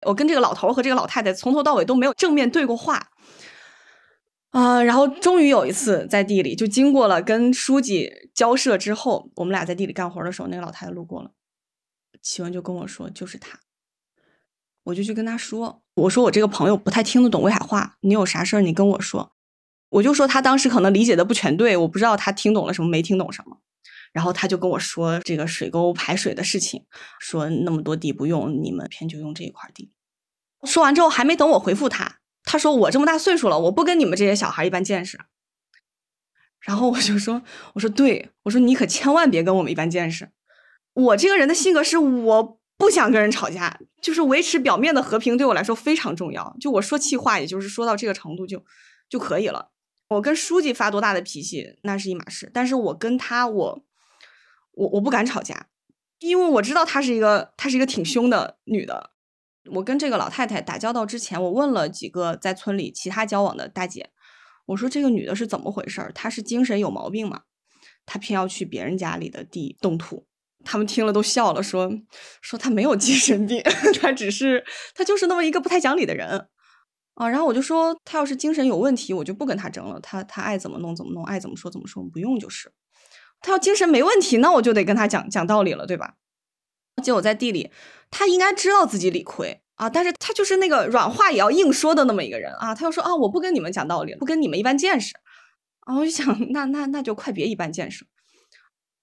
[0.03, 3.09] 我跟这个老头和这个老太太从头到尾都没有正面对过话，
[4.51, 11.31] 啊，然后终于有一次在地里，就经过了跟书记交涉之后，我们俩在地里干活的时候，那个老太太路过了，
[12.21, 13.59] 启文就跟我说就是他，
[14.85, 19.36] 我就去跟他说，我说我这个朋友不太听得懂威海话，你有啥事儿你跟我说，
[19.89, 23.59] 我就说他当时可能理解的不全对，我不知道他听懂了什么没听懂什么。
[24.13, 26.85] 然后他就跟我说这个水沟排水的事情，
[27.21, 29.93] 说那么多地不用，你们偏就用这一块地。
[30.65, 35.21] 说完之后还没等我回复他，他说我这么大岁数了，我不跟你们这些小孩一般见识。
[36.61, 37.43] 然后我就说，
[37.75, 40.31] 我说对，我说你可千万别跟我们一般见识。
[40.95, 46.57] 我这个人的性格是我不想跟人吵架，就是维持表面的和平对我来说非常重要。
[46.59, 48.65] 就我说气话，也就是说到这个程度就
[49.11, 49.73] 就可以了。
[50.09, 53.83] 我跟书记发多大的脾气那是一码事，但是我跟他我。
[54.79, 55.69] 我我不敢吵架，
[56.19, 59.13] 因为我知道她是一个她是一个挺凶的女的。
[59.73, 64.11] 我跟这个老太太打交道之前，我问了几个在村里其他交往的大姐，
[64.67, 66.13] 我说这个女的是怎么回事？
[66.15, 67.45] 她是精神有毛病吗？
[68.05, 70.27] 她偏要去别人家里的地动土。
[70.63, 71.91] 他们听了都笑了，说
[72.43, 73.63] 说她没有精神病，
[74.03, 74.63] 她只是
[74.95, 76.49] 她就是那么一个不太讲理的人
[77.17, 77.29] 啊。
[77.29, 80.01] 然后我就说，他要是精神有问题，我就不跟他争了。
[80.01, 82.73] 他他爱怎么弄怎么弄，爱怎么说怎么说，不用就是。
[83.41, 86.15] 他要精神没问题，那我就得跟他讲讲道理了，对吧？
[87.03, 87.71] 结果在地里，
[88.11, 92.75] 他应该知道自己理亏啊，但是他就是那个软话也要硬说的那么一个人啊。
[92.75, 95.15] 他又说啊，我不跟你们讲道理，不跟你们一般见识
[95.81, 95.97] 啊。
[95.97, 98.07] 我就想，那那那就快别一般见识。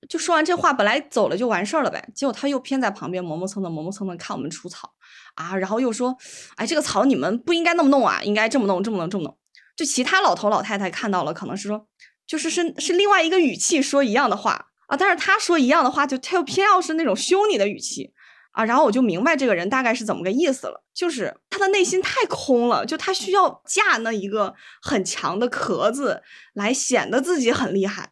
[0.09, 2.09] 就说完这话，本来走了就完事儿了呗。
[2.13, 4.93] 结果他又偏在旁边磨磨蹭蹭、磨磨蹭蹭看我们除草
[5.35, 6.17] 啊，然后又说，
[6.55, 9.37] 哎，这个草你们不应该那么弄啊，应该这么弄，这么弄，这么弄。
[9.75, 11.87] 就其他老头老太太看到了，可能是说。
[12.25, 18.13] 就是是是另外一个语气说一样的话啊，但是他说一样的话，就他又偏要是那种凶你的语气
[18.53, 26.23] 啊，然后我就明白这个人大概是怎么个意思了，就是他的内心太空了，就他需要架那一个很强的壳子
[26.53, 28.11] 来显得自己很厉害，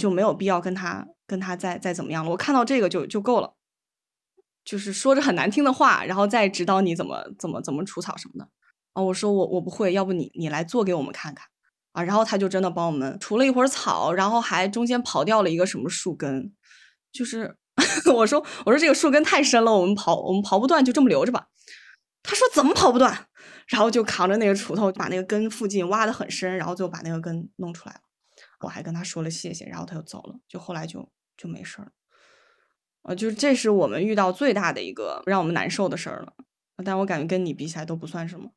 [0.00, 2.30] 就没有必要跟他跟他再再怎么样了。
[2.30, 3.54] 我看到这个就就够了，
[4.64, 8.48] 就是说着很难听的话，然后再指导你怎么怎么怎么除草什么的
[8.94, 9.02] 啊。
[9.02, 11.46] 我说我我不会，要不你你来做给我们看看。
[11.92, 16.52] 啊，然后他就真的帮我们除了一会儿草，然后还中间刨掉了一个什么树根，
[17.12, 17.56] 就是
[18.12, 21.46] 我说我说这个树根太深了，我们刨我们刨不断，就这么留着吧。
[22.24, 23.28] 他说怎么刨不断？
[23.68, 28.00] 然后就扛着那个锄头把那个根附近挖的很深，然后就把那个根弄出来了。
[28.62, 31.92] 我还跟他说了谢谢，然后他就走了，就后来就就没事儿了。
[33.04, 36.32] 啊，就是这是我们遇到最大的一个让我们难受的事儿了。
[36.84, 38.50] 但我感觉跟你比起来都不算什么。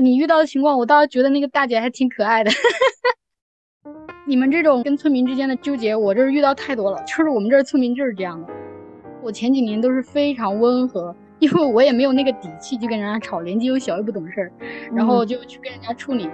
[0.00, 2.50] 你遇到的情况，我倒是觉得那个大姐还挺可爱的。
[4.26, 7.02] 你们这种跟村民之间的纠结，我这儿遇到太多了。
[7.04, 8.48] 就是我们这儿村民就是这样的。
[9.22, 14.52] 我前几年都是非常温和，因为我也没有那个底气去跟人家吵，年纪又小又不懂事儿，
[14.94, 16.28] 然后就去跟人家处理。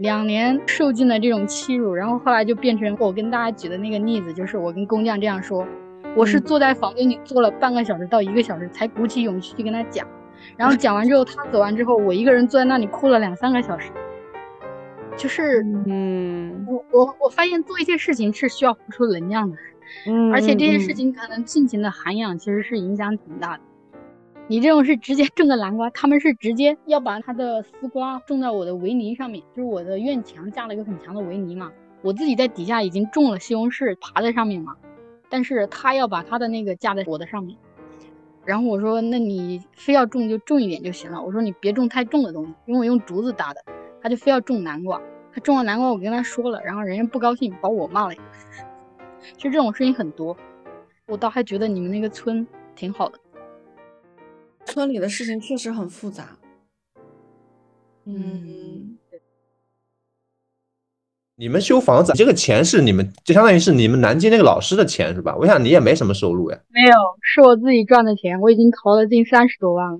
[0.00, 5.66] 两年受尽了这种欺辱，然后后来就变成我跟大家举的那个例子，就是我跟工匠这样说，
[6.16, 10.08] 我是坐在房间里坐了半个小时到一个小时，才鼓起勇气去跟他讲。
[10.56, 13.92] 然后讲完之后，他走完之后，我一个人坐在那里哭了两三个小时。
[15.14, 19.56] 就是，嗯，我我我发现做一些事情是需要付出能量的，
[20.06, 23.62] 嗯，而且这些事情可能性情的涵养其实是影响挺大的。
[24.48, 34.76] 你这种是直接种的南瓜，他们是直接要把他的丝瓜种在我的围篱上面，就是我的院墙架了一个很强的围篱嘛，我自己在底下已经种了西红柿，爬在上面嘛，
[35.28, 37.56] 但是他要把他的那个架在我的上面。
[38.44, 41.20] 然后我说，那你非要种就种一点就行了。
[41.20, 43.64] 我说你别种太重的东西，因为我用竹子搭的。
[44.00, 45.02] 他就非要种南瓜，
[45.32, 48.24] 他种了南瓜，我跟他说了，然后人家不高兴，把我骂了一顿。
[49.36, 50.36] 其实这种事情很多，
[51.08, 52.46] 我倒还觉得你们那个村
[52.76, 53.18] 挺好的。
[54.64, 56.36] 村里的事情确实很复杂。
[58.04, 58.95] 嗯，
[61.38, 65.36] 你们修房子，这个钱是你们，就相当于是你们南京那个老师的钱是吧？
[65.36, 66.58] 我想你也没什么收入呀。
[66.68, 69.98] 没有，是我自己赚的钱，我已经投了近三十多万了，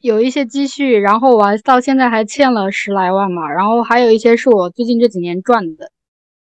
[0.00, 5.92] 有一些积蓄，然后我到现在还欠了十来万嘛，然后还有一些是我最近这几年赚的，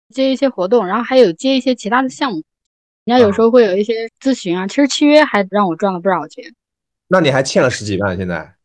[0.08, 2.42] 接一些活动，然后还有接一些其他的项目，
[3.04, 6.46] 人家有时候会有一些咨询啊，其实契约还让我赚了不少钱。
[7.10, 8.56] 那你还欠了十几万，现在？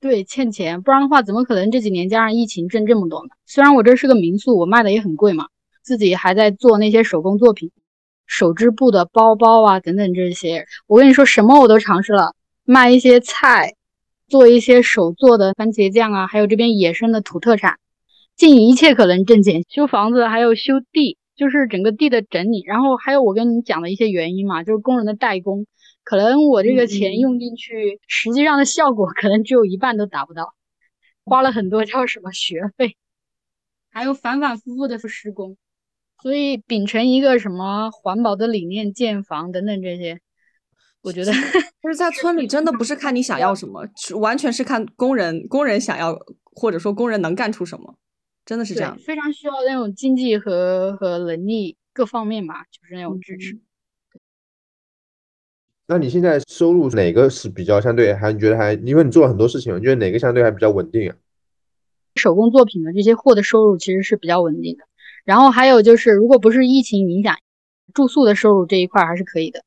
[0.00, 3.28] 对，欠钱，不然的话怎么可能这几年加上疫情挣这么多呢？
[3.44, 5.48] 虽然我这是个民宿，我卖的也很贵嘛，
[5.82, 7.70] 自己还在做那些手工作品，
[8.26, 10.64] 手织布的包包啊等等这些。
[10.86, 12.34] 我跟你说，什么我都尝试了，
[12.64, 13.74] 卖一些菜，
[14.26, 17.76] 做一些手做的番茄酱啊，还有这边野生的土特产，
[18.36, 19.64] 尽一切可能挣钱。
[19.68, 25.66] 修房子还有修地，就是整个地的整理，然后还有我跟你讲的一些原因嘛，就是工人的代工。
[26.02, 30.54] 可能我这个钱用进去，实际上的效果可能只有一半都达不到，
[31.24, 32.96] 花了很多叫什么学费，
[33.90, 35.56] 还有反反复复的施工，
[36.22, 40.20] 所以秉承一个什么环保的理念建房等等这些，
[41.02, 41.32] 我觉得
[41.82, 43.86] 就是在村里真的不是看你想要什么，
[44.18, 47.94] 完全是看工人工人想要或者说工人能干出什么，
[48.44, 53.60] 真的是这样，非常需要那种经济和和能力各方面吧，就是那种支持。
[55.90, 61.16] 那你现在收入哪个是比较相对还你觉得还因为你做了很多事情，你觉得哪个相对还比较稳定啊？
[62.14, 64.84] 手工作品的这些货的收入其实是比较稳定的。
[65.24, 67.34] 然后还有就是，如果不是疫情影响，
[67.92, 69.64] 住宿的收入这一块还是可以的。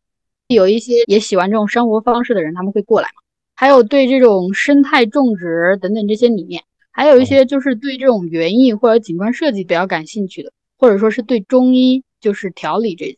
[0.48, 3.22] 有一些也喜欢这种生活方式的人，他们会过来嘛。
[3.54, 13.18] 还有对这种生态种植等等这些理念，还有一些就是对这种园艺或者景观设计比较感兴趣的，或者说是对中医就是调理这些，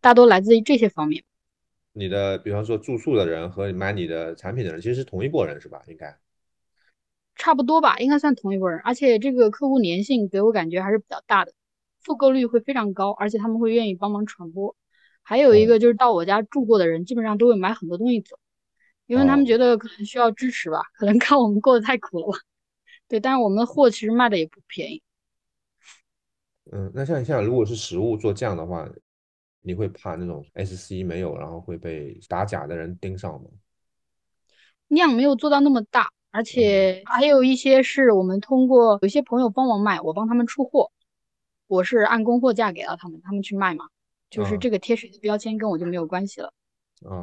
[0.00, 1.22] 大多来自于这些方面。
[1.92, 5.82] 你的，比方说住宿的人和买你的产品的人，其实是同一拨人，是吧？
[5.88, 6.16] 应该
[7.34, 8.80] 差不多吧，应该算同一拨人。
[8.84, 11.52] 而且这个客户粘性给我感觉还是比较大的，
[12.00, 14.76] 复购率会非常高，而且他们会愿意帮忙传播。
[15.22, 18.38] 还有一个就是到我家住过的人，基本上都会买很多东西走，
[19.06, 22.38] 因为他们觉得可能需要支持吧，可能看我们过得太苦了吧。
[23.08, 25.02] 对，但是我们的货其实卖的也不便宜。
[26.70, 28.88] 嗯，那像像如果是实物做酱的话。
[29.62, 33.50] 你会怕那种 SC 没有，然后会被打假的人盯上吗？
[34.88, 40.90] 量没有做到那么大，而且还有一些是我们通过有些朋友帮忙卖，我帮他们出货，
[41.66, 43.84] 我是按供货价给到他们，他们去卖嘛，
[44.30, 46.52] 就是这个贴谁的标签跟我就没有关系了，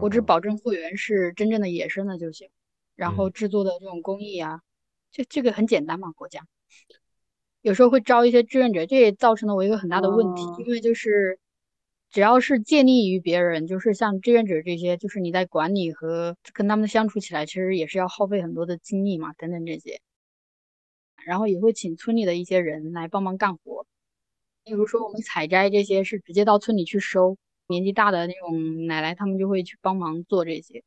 [0.01, 2.49] 我只保证货源是真正的野生的就行，
[2.95, 4.61] 然后制作的这种工艺啊，
[5.11, 6.45] 这这个很简单嘛，国家。
[7.61, 11.39] 有时候会招一些志愿者，这也造成了我一个很大的问题，因为就是。
[12.09, 19.99] 只要是借力于别人，就是像志愿者这些，就是你在管理和跟他们相处起来，其实也是要耗费很多的精力嘛，等等这些。
[21.25, 23.85] 然后也会请村里的一些人来帮忙干活，
[24.63, 27.37] 比如说我们采摘这些是直接到村里去收，
[27.67, 30.83] 年纪大的那种奶奶他们就会去帮忙做这些。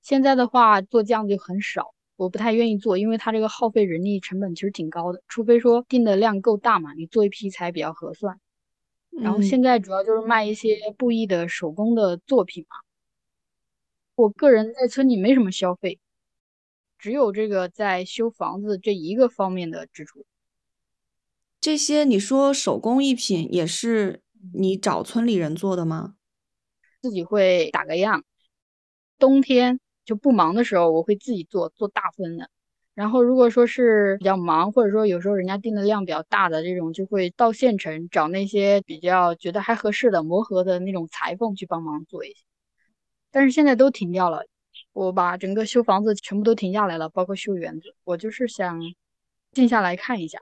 [0.00, 8.40] 现在的话做酱就很少，我不太愿意做，因为它这个耗费人力成本其实挺高的，除非说订的量够大嘛，你做一批才比较合算。
[9.20, 12.76] 然后现在主要就是卖一些布艺的手工的作品嘛。
[14.16, 15.98] 我个人在村里没什么消费，
[16.98, 20.24] 只有这个在修房子这一个方面的支出。
[21.60, 26.16] 这些你说手工艺品也是你找村里人做的吗？
[27.00, 28.24] 自己会打个样，
[29.18, 32.50] 冬天就不忙的时候，我会自己做做大份的。
[32.94, 42.36] 然后，如果说是比较忙，或者说有时候人家订的量比较大的这种，就会到县城找那些比较觉得还合适的磨合的那种裁缝去帮忙做一些。
[43.32, 44.46] 但是现在都停掉了，
[44.92, 47.96] 我把整个修房子全部都停下来了，包括修园子。
[48.04, 48.80] 我就是想
[49.52, 50.38] 静下来看一下，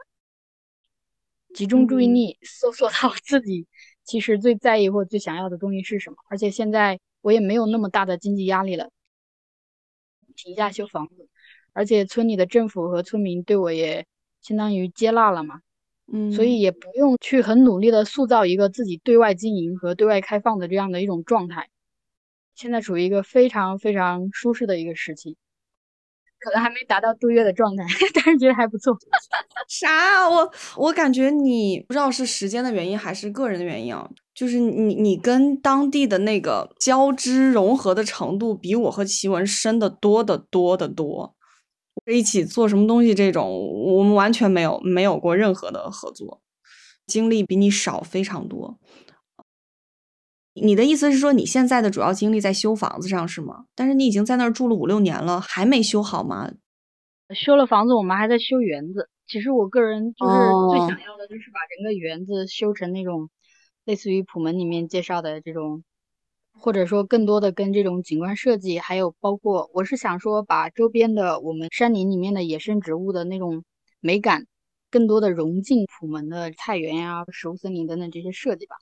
[1.54, 3.66] 集中注意力，搜索到自己
[4.04, 6.16] 其实最在意或最想要的东西是什么。
[6.28, 8.90] 而且现在我也没有那么大的经济压力了，
[10.36, 11.30] 停下修房子。
[11.72, 14.06] 而且村里的政府和村民对我也
[14.40, 15.60] 相当于接纳了嘛，
[16.12, 21.68] 嗯，所以也不用去很努力的塑造一个自己对外经营和对外开放的这样的一种状态。
[22.54, 25.36] 现在处于一个非常非常舒适的一个时期，
[26.38, 28.94] 可能还没达到度月的状态， 但是觉得还不错。
[29.68, 30.28] 啥？
[30.28, 41.34] 我我感觉你不知道是时间的原因还是个人的原因啊，就是你你跟当地的那个交织融合的程度比我和奇文深的多得多得多。
[42.12, 43.14] 一起做什么东西？
[43.14, 43.48] 这种
[43.96, 46.42] 我们完全没有没有过任何的合作，
[47.06, 48.78] 经历比你少非常多。
[50.54, 53.64] 你的意思是说你现在的主要精力在修房子上是吗？
[53.74, 56.52] 但是你已经在那儿住了五六年了，还没修好吗？
[57.34, 59.08] 修了房子，我们还在修园子。
[59.26, 60.32] 其实我个人就是
[60.70, 63.30] 最想要的，就是把整个园子修成那种
[63.86, 65.84] 类似于普门里面介绍的这种，
[66.52, 73.64] 或者说更多的跟这种景观设计，还有包括我是想说把周边的我们山林里面的野生植物的那种
[74.00, 74.46] 美感，
[74.90, 78.76] 更多的融进普门的菜园呀、植物森林等等这些设计吧。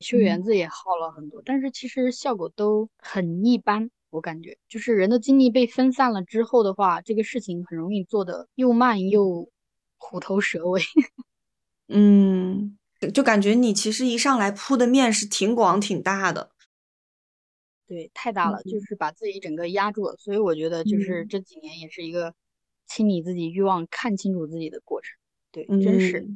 [0.00, 3.90] 修园子也耗了很多，但是其实效果都很一般。
[4.10, 9.50] 我感觉就是人的精力被分散了之后的话，这个事情很容易做的又慢又
[9.98, 10.80] 虎头蛇尾。
[11.88, 12.78] 嗯，
[13.12, 16.50] 就感觉你其实一上来铺的面是挺广挺大的。
[17.88, 20.14] 对，太大了，就是把自己整个压住了。
[20.18, 22.34] 所以我觉得就是这几年也是一个
[22.86, 25.16] 清理自己欲望、看清楚自己的过程。
[25.50, 26.28] 对，真是。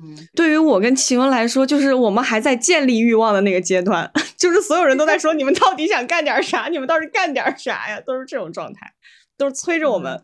[0.00, 4.08] 嗯，对于我跟奇文来说，就是我们还在建立欲望的那个阶段，
[4.38, 6.68] 就是所有人都在说你们到底想干点啥？
[6.68, 8.00] 你们倒是干点啥呀？
[8.02, 8.94] 都是这种状态，
[9.36, 10.22] 都是催着我们，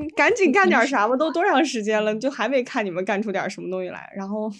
[0.00, 1.14] 你赶紧干点 啥吧！
[1.14, 4.10] 都多长时间了，就还没看你们干出点什么东西来。
[4.16, 4.50] 然后，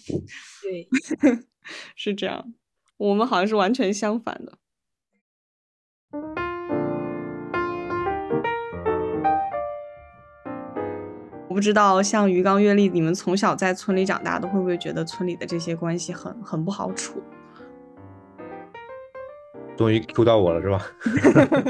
[0.63, 0.87] 对，
[1.97, 2.53] 是这样，
[2.99, 4.59] 我们好像是完全相反的。
[11.49, 17.23] 我不知道，像鱼缸、月历，你们从小在村里长大的，会不会觉得村里的这些关系很很不好处？
[19.77, 20.87] 终于 Q 到我了，是吧？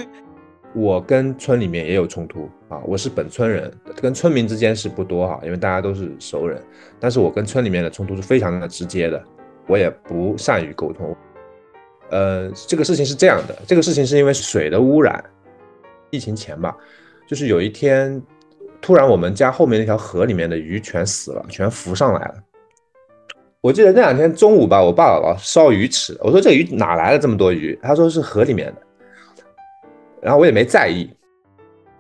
[0.74, 6.61] 我跟村里面也有冲突啊，我是本村人，跟村民之间是不多哈，因为大家都是熟人。
[6.99, 9.22] 但是我跟村里面的冲突是非常的直接的，
[9.66, 11.14] 我也不善于沟通。
[12.13, 15.25] 呃，这个事情是这样的，这个事情是因为水的污染，
[16.11, 16.77] 疫情前吧，
[17.27, 18.23] 就是有一天。
[18.85, 22.35] 突然，我们家后面那条河里面的鱼全死了，全浮上来了。
[23.61, 27.79] 我记得那两天中午吧，我爸姥姥烧鱼吃，我说这鱼哪来了这么多鱼？
[27.81, 28.83] 他说是河里面的，
[30.21, 31.09] 然后我也没在意。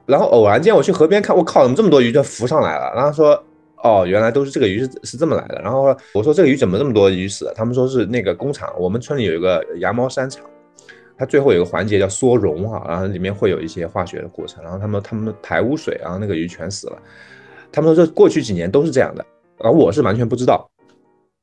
[0.06, 2.92] 然后偶然间我去河边看，我靠，怎么这么多鱼就浮上来了？
[2.96, 3.40] 然后说
[3.82, 5.60] 哦，原来都是这个鱼是是这么来的。
[5.62, 7.52] 然后我说这个鱼怎么这么多鱼死？
[7.54, 10.44] 他们说是那个工厂，我们村里有一个羊毛衫厂。
[11.18, 16.98] 它最后有个环节叫缩溶哈，然后里面会有一些化学的过程，然后他们他们排污水，然后那个鱼全死了。
[17.70, 19.24] 他们说这过去几年都是这样的，
[19.58, 20.68] 而我是完全不知道。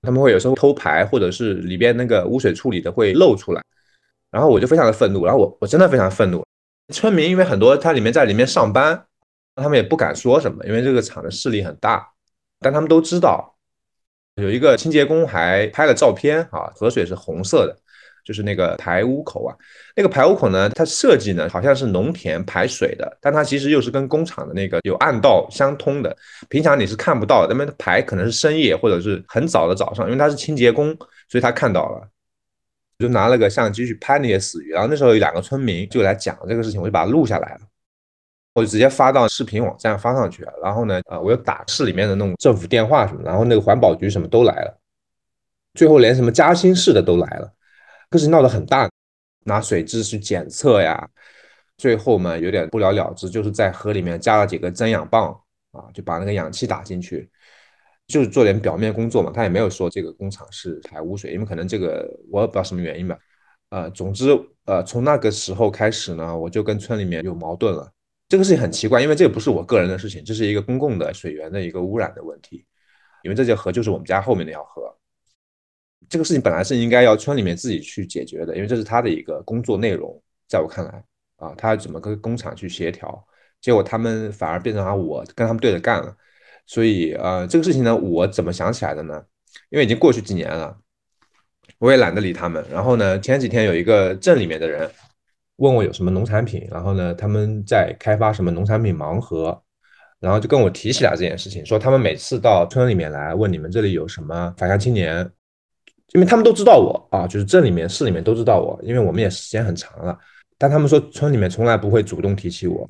[0.02, 3.62] 他们会有时候偷排，或者是里边那个污水处理的会漏出来，
[4.32, 6.44] 然后我就非常的愤怒，然后我我真的非常愤怒。
[6.94, 9.02] 村民因为很多他里面在里面上班，
[9.56, 12.08] 他们也不敢说什么，因为这个厂的势力很大，
[12.60, 13.56] 但他们都知道。
[14.36, 17.76] 有一个清洁工还拍了照片啊，河水是红色的。
[18.26, 19.56] 就是那个排污口啊，
[19.96, 26.16] 那个排污口呢，它设计呢好像是农田排水的，但它其实又是跟工厂的那个有暗道相通的，
[26.48, 30.96] 平常你是看不到，那么排可能是深夜或者是很早的早上，因为他是清洁工，
[31.28, 32.08] 所以他看到了，
[33.00, 37.62] 就拿了个相机去拍那些死鱼，然后那时候有两个村民就来讲这个事情，我就把它录下来了，
[38.60, 44.80] 我就直接发到视频网站发上去，然后呢，呃，我又打市里面的那种政府电话什么，然后那个环保局什么都来了，
[45.74, 47.52] 最后连什么嘉兴市的都来了。
[48.10, 48.90] 可是闹得很大，
[49.46, 51.08] 拿水质去检测呀，
[51.78, 55.32] 最后嘛有点不了了之，就是在河里面加了几个增氧棒
[55.72, 57.30] 啊，就把那个氧气打进去，
[58.08, 59.32] 就是做点表面工作嘛。
[59.34, 63.18] 他也没有说这个工厂是排污水，因为可能这个我也不知道什么原因吧。
[63.70, 64.30] 呃，总之
[64.66, 67.90] 呃，从那个时候开始呢，我就跟村里面有矛盾了。
[68.30, 72.64] 这个事情很奇怪，因为这个不是我个人的事情，这是一个公共的水源的一个污染的问题，
[73.24, 74.96] 因为这条河就是我们家后面那条河。
[76.08, 80.22] 这个事情本来是应该要村里面自己去解决的，因为这是他的一个工作内容。
[80.48, 81.04] 在我看来，
[81.38, 83.24] 啊，他怎么跟工厂去协调？
[83.62, 86.16] 结果他们反而变成啊，我跟他们对着干了。
[86.66, 89.24] 所以，呃，这个事情呢，我怎么想起来的呢？
[89.70, 90.76] 因为已经过去几年了，
[91.80, 92.64] 我也懒得理他们。
[92.72, 94.90] 然后呢，前几天有一个镇里面的人
[95.60, 99.62] 问我有什么农产品，然后呢，他们在开发什么农产品盲盒，
[100.20, 105.30] 然后就跟我提起来这件事情，说他们每次到村里面来问你们这里有什么返乡青年。
[106.14, 110.18] 因为他们都知道我啊，就是镇里面、市里面都知道我，因为我们也时间很长了。
[110.58, 112.90] 但他们说村里面从来不会主动提起我。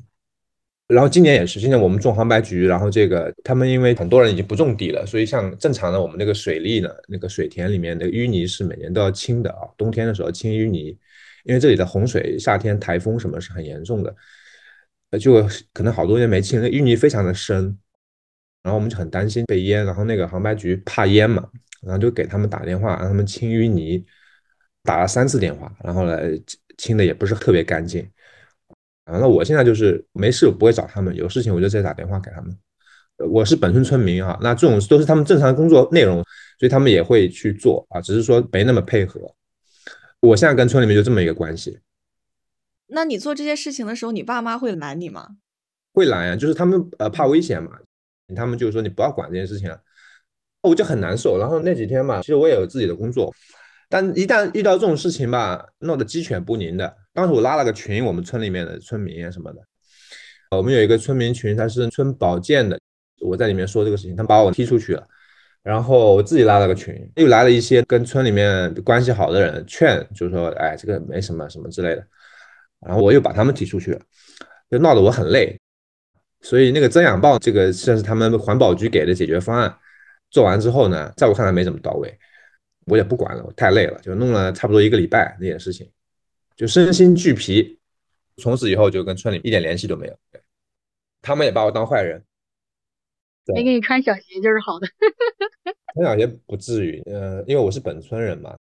[0.86, 9.68] 然后今年也是，今年我们种杭白菊，然后这个他们因为很多人已经不种地了，所以像正常的我们那个水利呢，那个水田里面的淤泥是每年都要清的啊。
[9.76, 10.96] 冬天的时候清淤泥，
[11.44, 14.14] 因为这里的洪水、夏天台风什么是很严重的，
[15.18, 17.78] 就可能好多年没清，那淤泥非常的深，
[18.62, 21.48] 然后我们就很担心被淹，然后那个航拍局怕淹嘛。
[21.82, 24.04] 然后就给他们打电话，让他们清淤泥，
[24.82, 26.18] 打了三次电话，然后呢
[26.76, 28.06] 清的也不是特别干净。
[29.04, 32.54] 啊，那我现在就是没事我不会找他们，有事情我就直接打电话给他们。
[33.30, 36.16] 我是本村村民啊，那这种都是他们正常工作内容，
[36.58, 39.18] 所以他们也会去做啊，只是说没那么配合。
[40.20, 41.80] 我现在跟村里面就这么一个关系。
[42.88, 45.36] 那你做这些事情的时候，你爸妈会拦你吗？
[45.92, 47.72] 会拦呀，就是他们呃怕危险嘛，
[48.34, 49.80] 他们就是说你不要管这件事情了，
[50.62, 51.38] 我就很难受。
[51.38, 53.34] 然后那几天嘛，其实我也有自己的工作，
[53.88, 56.96] 但一旦遇到这种事情吧，闹得鸡犬不宁的。
[57.12, 59.60] 当时我拉了个群，我们村里面的村民啊什么的，
[60.50, 62.78] 我们有一个村民群，他是村保健的，
[63.20, 65.06] 我在里面说这个事情，他把我踢出去了。
[65.62, 72.06] 然后我自己拉了个群，又来了一些跟村里面关系好的人劝，就是说，哎，这个没什么什么之类的。
[72.80, 74.00] 然后我又把他们踢出去了，
[74.70, 75.58] 就闹得我很累。
[76.40, 79.76] 所以那个增氧泵这个算是他们环保局给的解决方案。
[80.30, 82.18] 做完之后呢，在我看来没怎么到位，
[82.86, 85.90] 我也不管了，我太累了，就弄了差不多一个礼拜那件事情，
[86.56, 87.78] 就身心俱疲。
[88.38, 90.16] 从此以后就跟村里一点联系都没有，
[91.20, 92.24] 他们也把我当坏人。
[93.52, 94.86] 没给你穿小鞋就是好的。
[95.94, 98.56] 穿小鞋不至于，呃，因为我是本村人嘛，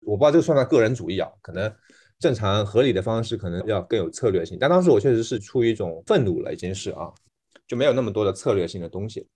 [0.00, 1.30] 我不知道这个算不算个人主义啊？
[1.40, 1.74] 可能
[2.18, 7.10] 正常合理的方式可能要更有策略性，但当时我确实是出于一种愤怒了，已经是啊，
[7.66, 9.26] 就没有那么多的策略性的东西，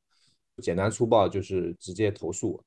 [0.62, 2.62] 简单粗暴就是直接投诉。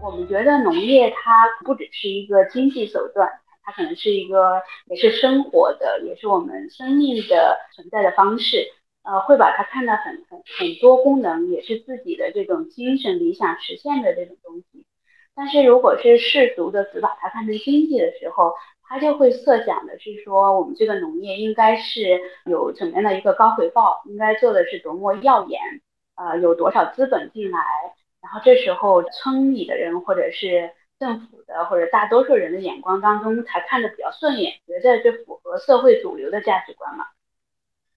[0.00, 3.28] 我们觉得农业它不只是一个经济手段，
[3.66, 8.72] 它可能是一个也是生活的，也是我们生命的存在的方式。
[9.02, 14.84] 呃，会把它看得很很很多功能，也是自己的这种精神理想实现的这种东西。
[15.34, 18.54] 但是如果是世俗的只把它看成经济的时候，
[18.88, 25.60] 他就会设想的是说，我们这个农业应该是有怎么样的一个高回报，应该做的是多么耀眼，
[26.16, 27.60] 呃，有多少资本进来。
[28.20, 37.06] 然后这时候，村里的人或者是政府的或者大多数人的眼光当中，才看得比较顺眼，觉得这符合社会主流的价值观嘛。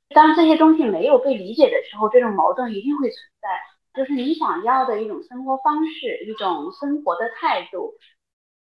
[0.10, 3.47] 当这些东西没有被理解的时候，这种矛盾一定会存在。
[3.93, 7.95] 就是你想要的一种生活方式、一种生活的态度，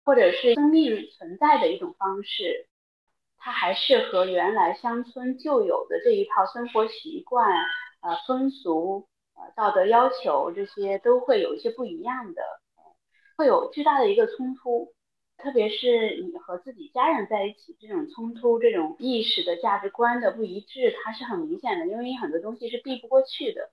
[0.05, 2.67] 或者是生命存在的一种方式，
[3.39, 7.47] 它还是和原来乡村旧有的这一套生活习惯、
[8.01, 9.07] 呃风俗。
[9.35, 12.43] 呃，道德要求这些都会有一些不一样的，
[13.39, 14.93] 会有巨大的一个冲突，
[15.37, 23.71] 特别是你和自己家人在一起，这种冲突、这种意识的价值观的不一致，它是很明显的，因为很多东西是避不过去的。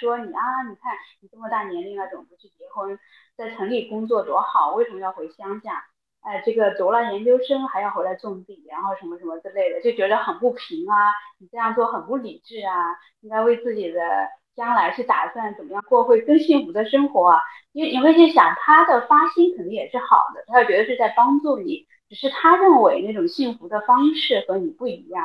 [0.00, 0.40] 说你啊，
[0.70, 2.98] 你看你这么大年龄了，怎么不去结婚，
[3.36, 5.84] 在城里工作多好，为什么要回乡下？
[6.20, 11.12] 哎，这个读了研究生还要回来种地，然后什么什么之类的，就觉得很不平啊！
[11.38, 12.96] 你这样做很不理智啊！
[13.20, 14.00] 应该为自己的
[14.56, 17.40] 将来是打算，怎么样过会更幸福的生活啊？
[17.72, 25.22] 因为你会去想，他的发心肯定也是好的，他觉得是在帮助你，只是他认为那种幸福的方式和你不一样。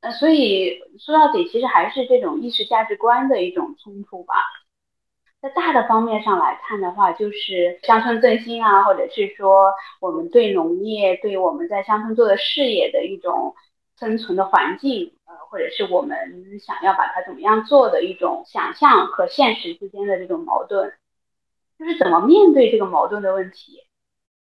[0.00, 4.34] 呃，所以说到底，其实还是这种意识价值观的一种冲突吧。
[5.40, 13.54] 在大的方面上来看的话，就是乡村振兴啊，或者是说我们对农业、对我们在乡村做的事业的一种
[13.98, 16.16] 生存的环境，呃，或者是我们
[16.60, 20.92] 想要把它怎么样做的一种想象和现实之间的这种矛盾，
[21.78, 23.82] 就是怎么面对这个矛盾的问题。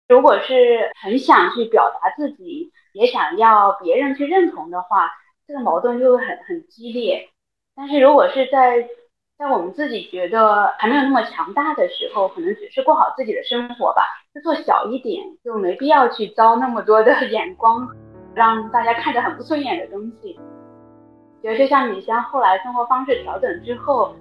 [0.08, 5.10] 如果是很想去表达自己，也想要别人去认同的话，
[5.48, 7.30] 这个矛盾就会很很激烈。
[7.76, 8.90] 但是如果是在
[9.38, 14.04] 在我们自己觉得还没有那么强大的时候，可能只是过好自己的生活吧，
[14.36, 17.88] 就做小一点，就没必要去招那么多的 眼光，
[18.34, 20.40] 让大家看着很不顺眼的东西。
[21.42, 24.14] 觉得就像你像后来生活方式调整之后，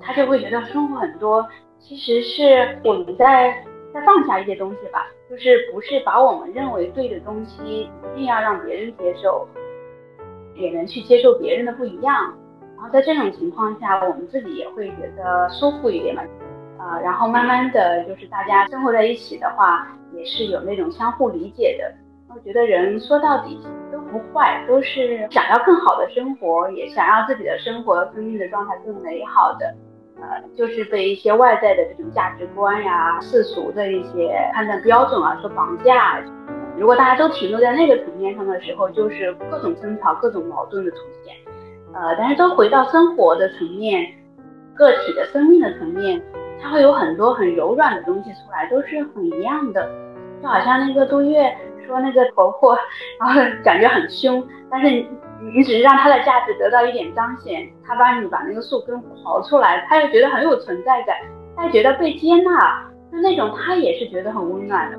[0.00, 1.46] 他就会觉得舒服很多
[1.78, 9.48] 其实是我们在在放下一些东西吧，就是不是把我们认为对的东西一定要让别人接受，
[10.54, 12.34] 也能去接受别人的不一样。
[12.76, 16.22] 然后在这种情况下，我们自己也会觉得舒服一点嘛，
[16.78, 21.92] 啊，然后慢慢的就是大家生活在一起的话，也是有那种相互理解的。
[22.30, 23.58] 我觉得人说到底
[23.90, 29.74] 都不坏，都是想要更好的生活，也想要自己的生活、生命的状态更美好的，
[30.20, 36.22] 呃，就是被一些外在的这种价值观呀、世俗的一些判断标准啊所绑架。
[36.76, 41.34] 如果大家都停留在那个层面上的时候，就是各种争吵、各种矛盾的出现。
[41.94, 44.06] 呃，但是都回到生活的层面，
[44.74, 46.22] 个体的生命的层面，
[46.60, 49.90] 它会有很多很柔软的东西出来，都是很一样的。
[50.40, 51.52] 就好像那个杜月
[51.88, 52.78] 说那个婆婆，
[53.18, 55.08] 然后感觉很凶，但是你
[55.54, 61.16] 你只是让她的价值得到一点彰显，她帮你把那个树根刨出来，她又觉得很有存在感，
[61.56, 64.98] 她觉得被接纳，就那种她也是觉得很温暖的。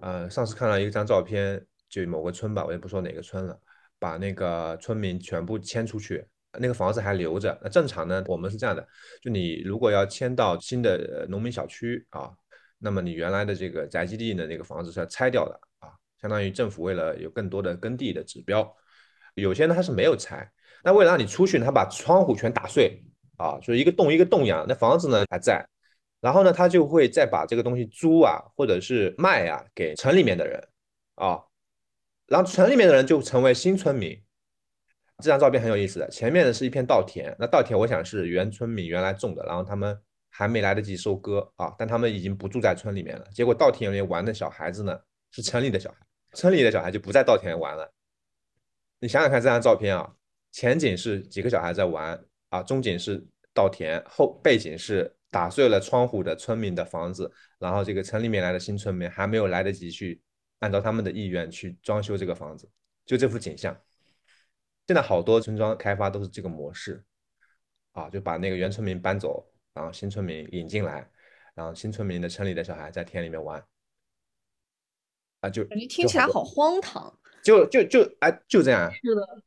[0.00, 3.56] 呃，上次看到一张照片，就某个村吧，我也不说哪个村了，
[4.00, 6.24] 把那个村民全部迁出去，
[6.58, 7.58] 那个房子还留着。
[7.62, 8.86] 那正常呢，我们是这样的，
[9.22, 12.30] 就你如果要迁到新的农民小区啊，
[12.78, 15.88] 那么你原来的这个宅基地的那个房子是要拆掉的啊，
[16.20, 18.74] 相当于政府为了有更多的耕地的指标，
[19.34, 20.50] 有些呢它是没有拆，
[20.84, 23.02] 那为了让你出去，他把窗户全打碎
[23.36, 25.66] 啊，就一个洞一个洞一样，那房子呢还在。
[26.20, 30.68] 然后呢，他就会再把这个东西租啊，或者是卖啊，给城里面的人
[31.16, 31.40] 啊，
[32.26, 34.22] 然后城里面的人就成为新村民。
[35.22, 39.96] 这张照片很有意思的，前面的是一片稻田，那稻田我想是原村民原来种的，然后他们
[40.28, 43.24] 还没来得及收割啊，但他们已经不住在村里面了。
[43.32, 44.98] 结果稻田里面玩的小孩子呢，
[45.30, 45.96] 是城里的小孩，
[46.34, 47.90] 村里的小孩就不在稻田玩了。
[48.98, 50.12] 你想想看这张照片啊，
[50.50, 55.16] 前景是几个小孩在玩啊，中景是稻田，后背景是。
[55.32, 60.20] 打碎了窗户的村民的房子，然后这个城里面来的新村民还没有来得及去
[60.58, 62.68] 按照他们的意愿去装修这个房子，
[63.06, 63.74] 就这幅景象。
[64.86, 67.04] 现在好多村庄开发都是这个模式，
[67.92, 71.08] 啊，就把那个原村民搬走，然后新村民引进来，
[71.54, 73.64] 然后新村民的城里的小孩在田里面玩，
[75.40, 79.42] 啊，就感觉听起来好荒唐，就就就哎，就这样，是的。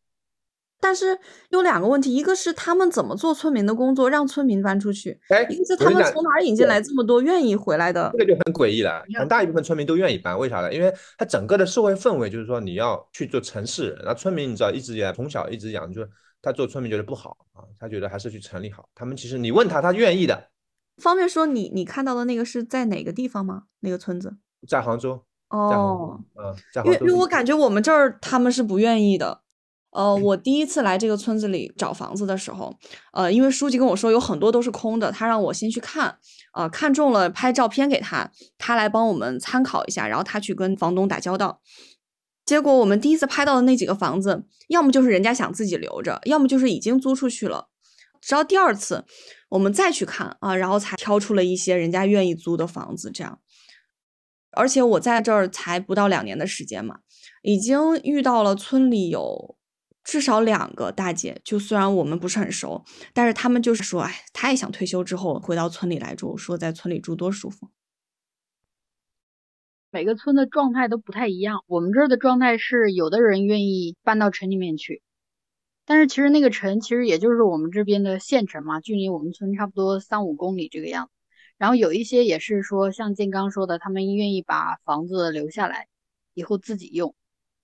[0.86, 1.18] 但是
[1.50, 8.08] 有两个问题，一个是他们怎么做村民的工作，让村民搬出去；哎，一个是他们从哪儿引进来这么多愿意回来的？
[8.14, 9.04] 这个就很诡异了。
[9.18, 10.72] 很大一部分村民都愿意搬，为啥呢？
[10.72, 16.10] 因为他整个的社会氛围就是说你要去做城市人，那村民你知道一直以来从小一直养，就是
[16.40, 18.88] 他做村民觉得不好啊，他觉得还是去城里好。
[18.94, 20.52] 他们其实你问他，他愿意的。
[21.02, 23.64] 方便说你你看到的那个是在哪个地方吗？
[23.80, 24.36] 那个村子
[24.68, 25.20] 在杭州。
[25.50, 26.56] 哦，嗯，
[26.86, 29.42] 因为因为我感觉我们这儿他们是不愿意的。
[29.96, 32.76] 呃，我第一次来这个村子里找房子的时候，
[33.14, 36.18] 呃，因为书记跟我说有很多都是空的，他让我先去看，
[36.52, 41.62] 啊，看中了拍照片给他，他来帮我们参考一下，然后他去跟房东打交道。
[42.44, 47.70] 结果我们第一次拍到的那几个房子，要么就是人家想自己留着，要么就是已经租出去了。
[48.20, 49.06] 直到第二次
[49.48, 53.10] 我们再去看啊，然后才挑出了一些人家愿意租的房子。
[53.10, 53.40] 这样，
[54.52, 56.98] 而且我在这儿才不到两年的时间嘛，
[57.44, 59.56] 已经遇到了村里有。
[60.06, 67.70] 至少两个大姐，就虽然我们不是很熟，但是他们就是说，哎，他也想退休之后回到村里来住，说在村里住多舒服。
[69.90, 75.02] 每个村的状态都不太一样，我们这儿的状态是，有的人愿意搬到城里面去，
[75.86, 81.12] 但是其实那个城其实也就是我们这边的县城嘛，距离我们村差不多三五公里这个样子。
[81.58, 85.88] 然后有一些也是说，像建刚说的，他们愿意把房子留下来，
[86.36, 87.16] 以后自己用。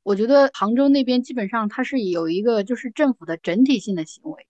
[0.04, 4.48] 我觉得杭州那边基本上它是有一个就是政府的整体性的行为，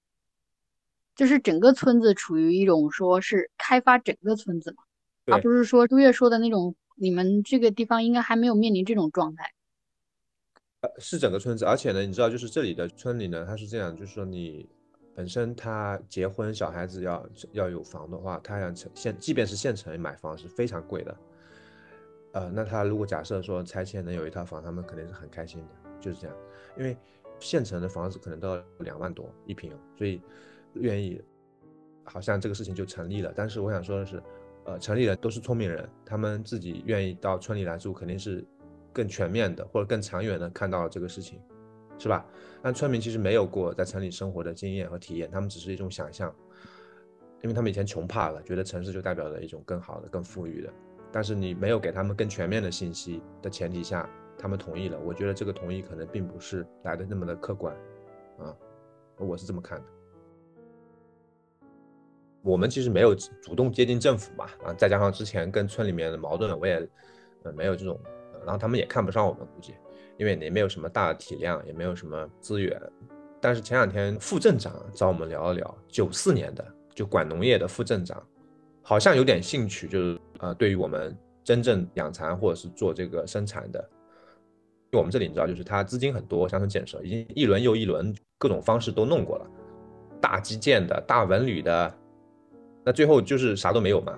[1.16, 4.84] 就是整个村子处于一种说是开发整个村子嘛，
[5.26, 9.52] 而不是说朱越说的那种，你们这个地方应该还没有面临这种状态。
[10.82, 14.68] 呃，是整个村子，而且呢，你知道就是这里的村里呢，它是这样，就是说你
[15.14, 21.16] 本身他结婚小孩子要要有房的话，他想县即便是县城买房是非常贵的。
[22.34, 25.68] 呃，那他如果假设说拆迁能有一套房，他们肯定是很开心的，
[26.00, 26.36] 就是这样。
[26.78, 26.98] 因为
[27.40, 30.22] 县城的房子可能都要两万多一平，所以
[30.74, 31.22] 愿意，
[32.04, 33.34] 好像这个事情就成立了。
[33.36, 34.24] 但是我想说的是，
[34.64, 38.46] 呃，城里人都是聪明人，他们自己愿意到村里来住，肯定是
[38.94, 41.42] 更全面的或者更长远的看到了这个事情，
[42.00, 42.26] 是吧？
[42.62, 46.34] 但村民其实没有过在城里生活的经验和体验，他们只是一种想象，
[47.42, 50.72] 因为他们以前穷怕了，觉得城市就代表了一种更好的、更富裕的。
[51.12, 54.98] 但是你没有给他们更全面的信息的前提下，他们同意了。
[55.00, 57.76] 我觉得这个同意可能并不是来的那么的客观，
[58.40, 58.56] 啊，
[59.18, 59.86] 我是这么看的。
[62.42, 66.88] 我们其实没有主动接近政府嘛，啊，再加上之前跟村里面的矛盾，我也
[67.44, 68.00] 呃没有这种，
[68.46, 69.76] 然后他们也看不上我们，估计
[70.18, 72.82] 因为你没有什么大的体量，也没有什么资源。
[73.40, 78.26] 但是前两天副镇长找我们聊了聊，九四年的就管农业的副镇长。
[78.84, 83.80] 好像有点兴趣，就是呃，对于我们真正养蚕或者是做这个生产的，
[84.92, 89.48] 因为我们这里你知道，就是它资金很多，乡村建设已经一轮又一轮各种方式都弄过了，
[90.20, 91.96] 大基建的大文旅的，
[92.84, 94.18] 那最后就是啥都没有嘛。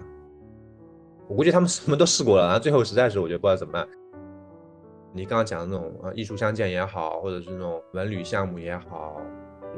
[1.27, 3.87] 我估计他们 什么都试过了，然后最后实在是我觉得不知道怎么办。
[5.13, 9.21] 你刚刚讲的那种呃艺术相见也好，或者是那种文旅项目也好，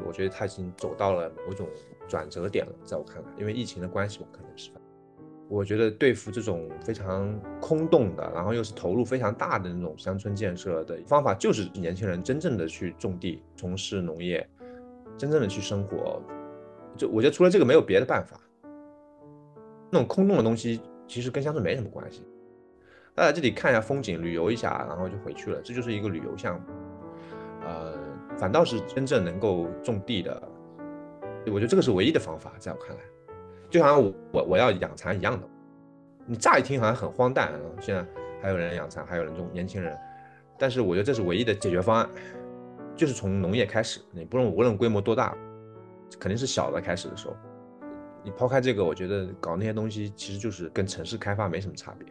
[0.06, 1.68] 我觉得它已经走到了某种。
[2.08, 4.70] 转折点了，在我看来，因为疫情的关系吧，可能是。
[5.48, 14.46] 我觉得对付这种非常空洞的，然后又是投入非常大的那种乡村建设的方法，就是年轻人真正的去种地、从事农业，
[15.16, 16.20] 真正的去生活。
[16.96, 18.40] 就我觉得除了这个没有别的办法。
[19.88, 22.26] 那种空洞的东西其实跟乡村没什么关系。
[23.14, 26.66] 来这里看一下风景，旅游一下，然后就回去了，这就是一个旅游项目。
[27.64, 27.94] 呃，
[28.36, 30.42] 反倒是真正能够种地的，
[31.46, 33.02] 我觉得这个是唯一的方法，在我看来，
[33.70, 35.48] 就好像我我我要养蚕一样的。
[36.26, 38.04] 你乍一听好像很荒诞，现在
[38.42, 39.96] 还有人养蚕，还有人种年轻人，
[40.58, 42.08] 但是我觉得这是唯一的解决方案，
[42.96, 45.36] 就是从农业开始，你不论无论规模多大，
[46.18, 47.36] 肯定是小的开始的时候。
[48.24, 52.08] 你抛开这个，我觉得搞那些东西其实就是跟城市开发没什么差别。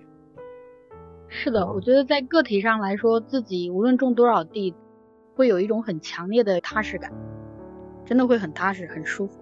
[1.28, 4.74] 是的，我觉得在个体上来说，自己无论种多少地，
[5.36, 7.12] 会有一种很强烈的踏实感，
[8.06, 9.38] 真的会很踏实、很舒服。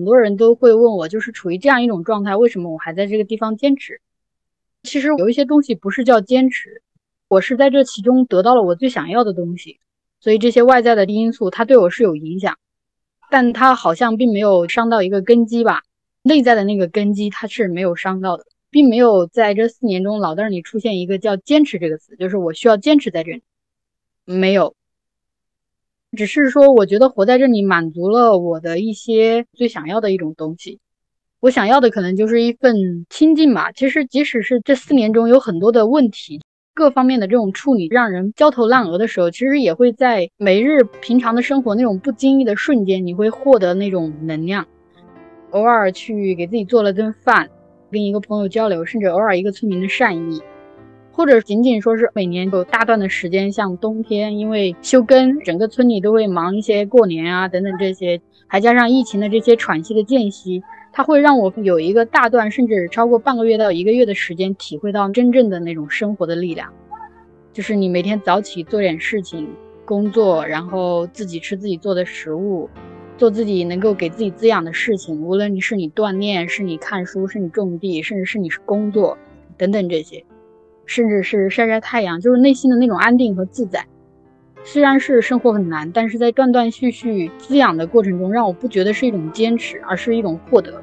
[0.00, 4.00] 很多人都会问我，就是处于这样一种状态，为什么我还在这个地方坚持？
[4.82, 6.80] 其实有一些东西不是叫坚持，
[7.28, 9.78] 我是在这其中得到了我最想要的东西，
[10.20, 12.56] 所以这些外在的因素它对我是有影响。
[13.28, 15.82] 但它好像并没有伤到一个根基吧，
[16.22, 23.42] 内在的那个根基它是没有伤到的，并没有在这四年中脑袋里出现一个叫坚持这个词，就是我需要坚持在这里，
[24.24, 24.74] 没有，
[26.16, 30.78] 只是说我觉得活在这里满足了我的一些最想要的一种东西，
[31.40, 33.72] 我想要的可能就是一份清静吧。
[33.72, 36.40] 其实即使是这四年中有很多的问题。
[36.72, 44.66] 各方面的这种处理让人焦头烂额的时候，其实也会在每日平常的生活那种不经意的瞬间，你会获得那种能量。
[45.50, 47.50] 偶尔去给自己做了顿饭，
[47.90, 50.40] 跟一个朋友交流，甚至偶尔一个村民的善意，
[51.20, 60.62] 或者仅仅说是每年有大段的时间，像冬天因为休耕，整个村里都会忙一些过年啊等等这些，还加上疫情的这些喘息的间隙。
[60.94, 66.72] 它会让我有一个大段，甚至超过半个月到一个月的时间，体会到真正的那种生活的力量。
[67.52, 69.46] 就是你每天早起做点事情，
[69.84, 72.66] 工作，然后自己吃自己做的食物，
[73.18, 75.20] 做自己能够给自己滋养的事情。
[75.20, 79.18] 无论你是你锻炼，是你看书，是你种地，甚至是你是工作，
[79.58, 80.24] 等等这些，
[80.90, 83.86] 甚至是晒晒太阳，就是内心的那种安定和自在。
[84.64, 90.82] 虽然是生活很难，但是在断断续续滋养的过程中，让我不觉得是一种坚持，而是一种获得。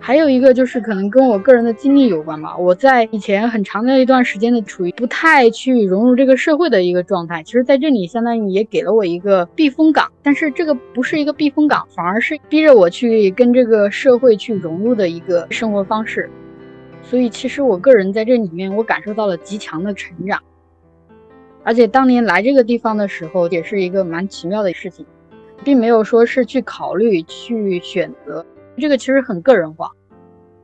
[0.00, 2.56] 还有一个就是可能跟我个人的经历有关吧。
[2.56, 10.10] 我在以前很长的一段时间的处于不太去融入这个社会的一个状态，其实在这里相当于也给了我一个避风港。
[10.20, 16.28] 但是这个不是一个避风港，反而是逼着我去跟这个社会去融入的一个生活方式。
[17.08, 20.42] 所以其实我个人在这里面，我感受到了极强的成长。
[21.62, 25.06] 而且当年来这个地方的时候，也是一个蛮奇妙的事情，
[25.64, 28.44] 并没有说是去考虑、去选择，
[28.76, 29.90] 这个其实很个人化，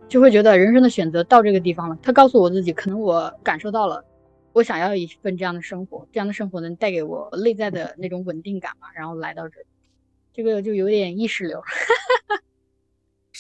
[0.08, 1.96] 就会觉得人生的选择到这个地方了。
[2.02, 4.04] 他告诉我自己，可能我感受到了，
[4.52, 9.66] 我想要一份这样的生活，这样的生活能带给我内在的那种稳定感吧，然后来到这里，
[10.32, 11.62] 这个就有点意识流。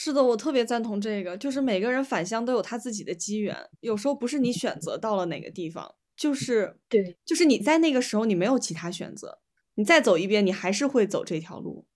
[0.04, 5.94] 是的，我特别赞同这个，就是每个人返乡都有他自己的机缘，有时候不是你选择到了哪个地方。
[6.16, 9.38] 就是对，就是你在那个时候你没有其他选择，
[9.76, 11.86] 你再走一遍，你还是会走这条路，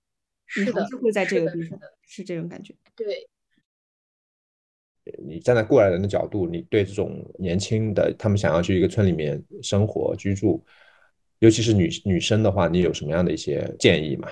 [0.47, 2.73] 是的，是会在这个地方，是这种感觉。
[2.95, 3.29] 对，
[5.27, 10.65] 你站在过来人的角度，你对这种年轻的他们想要去一个村里面生活居住，
[11.41, 14.29] 尤其是女女生的话，你有什么样的一些建议吗？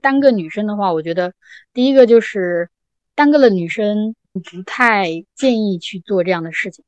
[0.00, 1.32] 单个女生的话，我觉得
[1.72, 2.68] 第一个就是
[3.14, 6.84] 单个的女生不太建议去做这样的事情。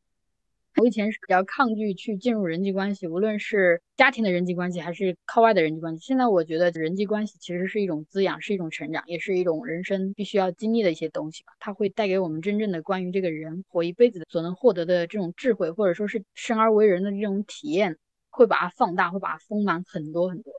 [0.76, 6.06] 我以前是比较抗拒去进入人际关系，无论是家庭的人际关系还是靠外的人际关系。
[6.06, 11.52] 现在我觉得人际关系其实是一种滋养，是一种成长，也是一种人生必须要经历的一些东西吧。
[11.58, 17.98] 它会带给我们真正的关于这个人活一辈子所能获得的这种智慧，或者说是生而为人的这种体验，
[18.30, 20.52] 会把它放大，会把它丰满很多很多。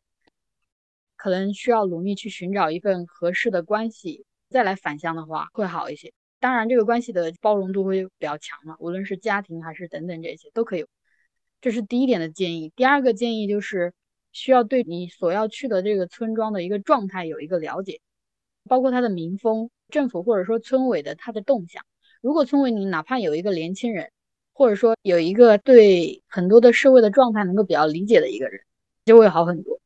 [1.21, 6.11] 可能需要努力去寻找一份合适的关系，再来返乡的话会好一些。
[6.39, 10.85] 当然，这个关系的包容度会比较强嘛，无论是家庭还是等等这些都可以。
[11.61, 12.73] 这是第一点的建议。
[12.75, 13.93] 第二个建议就是
[14.31, 18.01] 需要对你所要去的这个村庄的一个状态有一个了解，
[18.67, 21.85] 包括它的民风、政府或者说村委的它的动向。
[22.19, 24.11] 如果村委里哪怕有一个年轻人，
[24.53, 28.61] 或者说有一个对很多的社会的状态能够比较理解的一个人，
[29.05, 29.80] 就会好很多。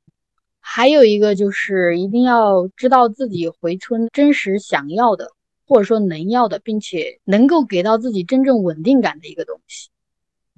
[0.67, 5.29] 还有一个就是一定要知道自己回村真实想要的。
[5.67, 9.89] 或者说能要的，并且能够给到自己真正稳定感的一个东西，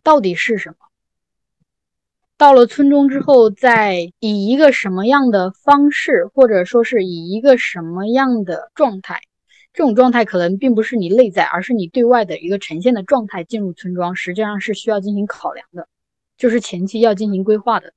[0.04, 0.76] 到底是什么？
[2.38, 9.22] 到了村中之后，再以一个什么样的方式，或者说是以一个什么样的状态，
[9.72, 15.88] 这种状态可能并不是你内在，而是你对外的一个呈现的状态进入村庄，实际上是需要进行考量的，
[16.38, 17.94] 就是前期要进行规划的。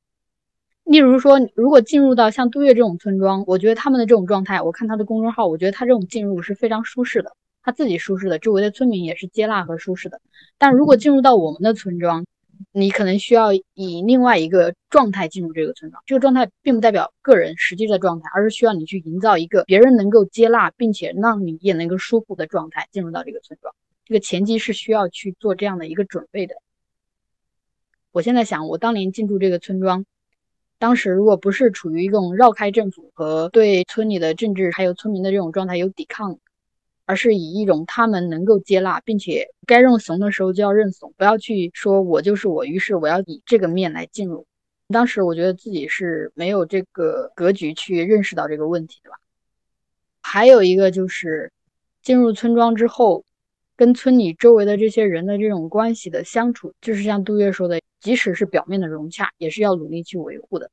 [0.90, 10.20] 例如说，如果进入到像杜月这种村庄，我觉得他们的这种状态，我看他的公众号，我觉得他这种进入是非常舒适的，他自己舒适的，周围的村民也是接纳和舒适的。
[10.58, 12.26] 但如果进入到我们的村庄，
[12.72, 23.72] 你可能需要以另外一个状态进入这个村庄，这个状态并不代表个人实际的状态，而是需要你去营造一个别人能够接纳并且让你也能够舒服的状态进入到这个村庄。
[24.06, 26.56] 这个前期是需要去做这样的一个准备的。
[28.10, 30.04] 我现在想，我当年进驻这个村庄，
[30.80, 36.40] 当时如果不是处于一种绕开政府和对村里的政治还有村民的这种状态有抵抗。
[37.06, 44.46] 而是以一种他们能够接纳，并且该认怂的时候就要认怂，不要去说我就是我，于是我要以这个面来进入。
[44.86, 49.16] 当时我觉得自己是没有这个格局去认识到这个问题的吧。
[50.22, 51.50] 还有一个就是
[52.00, 53.24] 进入村庄之后，
[53.74, 60.70] 跟村里周围的这些人的这种关系的相处，就是像杜月说的，即使是表面的融洽，也是要努力去维护的。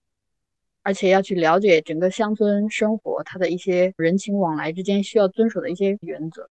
[0.81, 6.49] 而且要去了解整个乡村生活，它的一些人情往来之间需要遵守的一些原则。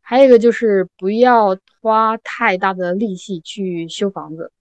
[0.00, 4.52] 还有一个就是不要花太大的力气去修房子，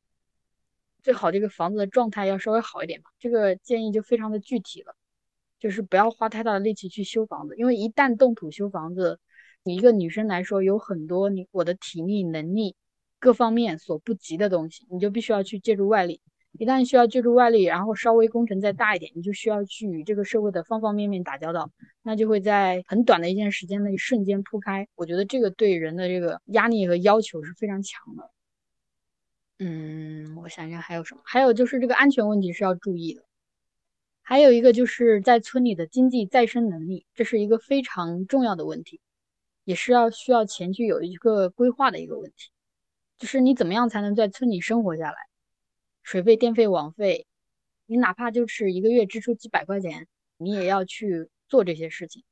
[1.03, 3.11] 最好这个房子的状态要稍微好一点吧。
[3.19, 4.95] 这个建议就非常的具体了，
[5.59, 9.19] 就是不要花太大的力气去修房子，因为一旦动土修房子，
[9.63, 12.75] 你一个女生来说有很多你我的体力能力
[13.20, 16.22] 各方面所不及的东西，你就必须要去借助外力。
[16.53, 21.70] 一旦需要借助外力，然后稍微工程再大一点，你就需要去与这个社会的方方面面打交道，
[22.01, 24.88] 那就会在很短的一件时间内瞬间铺开。
[24.95, 28.32] 我觉得这个对人的这个压力和要求是非常强的。
[29.59, 31.22] 嗯，我想想还有什么？
[31.24, 33.22] 还有就是这个安全问题是要注意的。
[34.22, 39.01] 还有一个就是在村里的经济再生能力，这是一个非常重要的问题，
[39.65, 42.51] 也是要需要前期有一个规划的一个问题，
[43.20, 45.17] 就是你怎么样才能在村里生活下来？
[46.01, 47.28] 水费、电费、网费，
[47.86, 50.07] 你哪怕就是一个月支出几百块钱，
[50.38, 52.24] 你也要去做这些事情。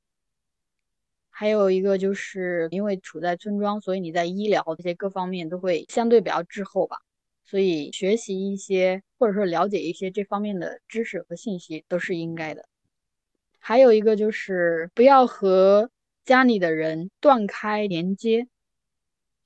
[1.29, 6.97] 还有一个就是因为处在村庄，所以你在医疗这些各方面都会相对比较滞后吧。
[7.43, 12.67] 所以学习一些或者说了解一些这方面的知识和信息都是应该的。
[13.59, 15.91] 还有一个就是不要和
[16.25, 18.47] 家里的人断开连接。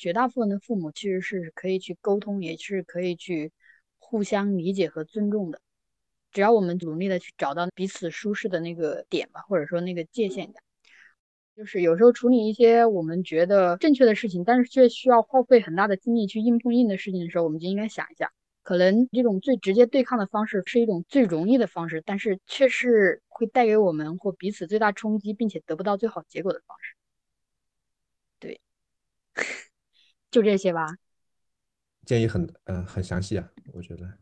[0.02, 3.52] 绝大部分的父母其实是可以去沟通，也是可以去。
[4.04, 5.62] 互相理解和尊重的，
[6.34, 10.62] 只要我们努力的去找到彼此舒适的那个点吧，或者说那个界限感，
[11.56, 18.34] 就是有时候处理一些我们觉得正确的事情，但是却需要耗费很大的精力去硬碰硬的事情的时候，我们就应该想一下，
[18.64, 26.96] 可能这种最直接对抗的方式是一种最容易的方式，但是却是会带给我们或彼此最大冲击，并且得不到最好结果的方式。
[28.40, 28.60] 对，
[30.32, 30.88] 就这些吧。
[32.06, 34.18] 建议很嗯很详细啊，我觉得。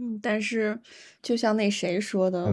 [0.00, 0.80] 嗯，但是
[1.20, 2.46] 就像那谁说的，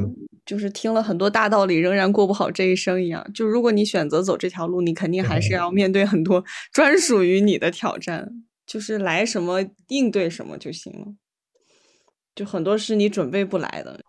[0.44, 3.32] 就是听了很多大道理，仍然过不好这一生一样。
[3.34, 6.44] 就如果你选择走这条路，你肯定还是要面对很多
[6.74, 11.14] 专属于你的挑战，就是来什么应对什么就行了。
[12.34, 14.02] 就很多是你准备不来的。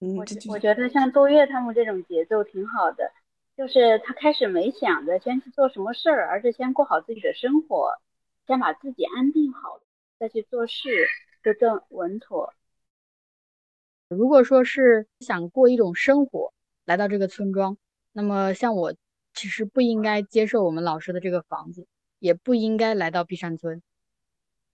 [0.00, 3.12] 嗯，我我觉得像多月他们这种节奏挺好的。
[3.56, 7.92] 就是他开始没想着先去做什么事儿，而是先过好自己的生活，
[8.46, 9.80] 先把自己安定好，
[10.18, 11.06] 再去做事，
[11.42, 12.52] 就更稳妥。
[14.08, 16.52] 如果说是想过一种生活，
[16.84, 17.78] 来到这个村庄，
[18.12, 18.94] 那么像我，
[19.32, 21.86] 其实不应该接受我们老师的这个房子，
[22.18, 23.82] 也不应该来到碧山村，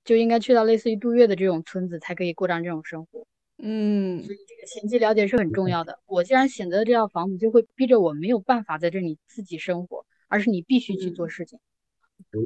[0.04, 3.26] 就应该去到类似于杜月的这种村子，才可以过上这种生活。
[3.62, 5.98] 嗯，所以这个前期了解是很重要的。
[6.06, 11.58] 我既然选择这套房子，就会逼着我没有办法在这里自己生活，而是你必须去做事情。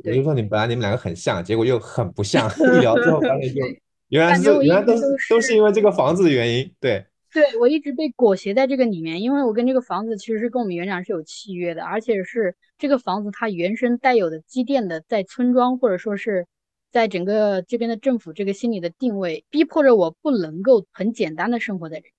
[0.03, 3.61] 比如说，你本来你们两个很像，结果又很不像， 一聊之后发现就
[4.09, 6.75] 原来是原来都是都是因为这个房子的原因。
[6.81, 16.47] 对，对我一直被裹挟在这个里面，因为我跟这个房子其实是跟我们园长是有契约的，而且是这个房子它原生带有的积淀的，在村庄或者说是。
[16.95, 22.13] 在整个这边的政府这个心理的定位，逼迫着我不能够很简单的生活在这里，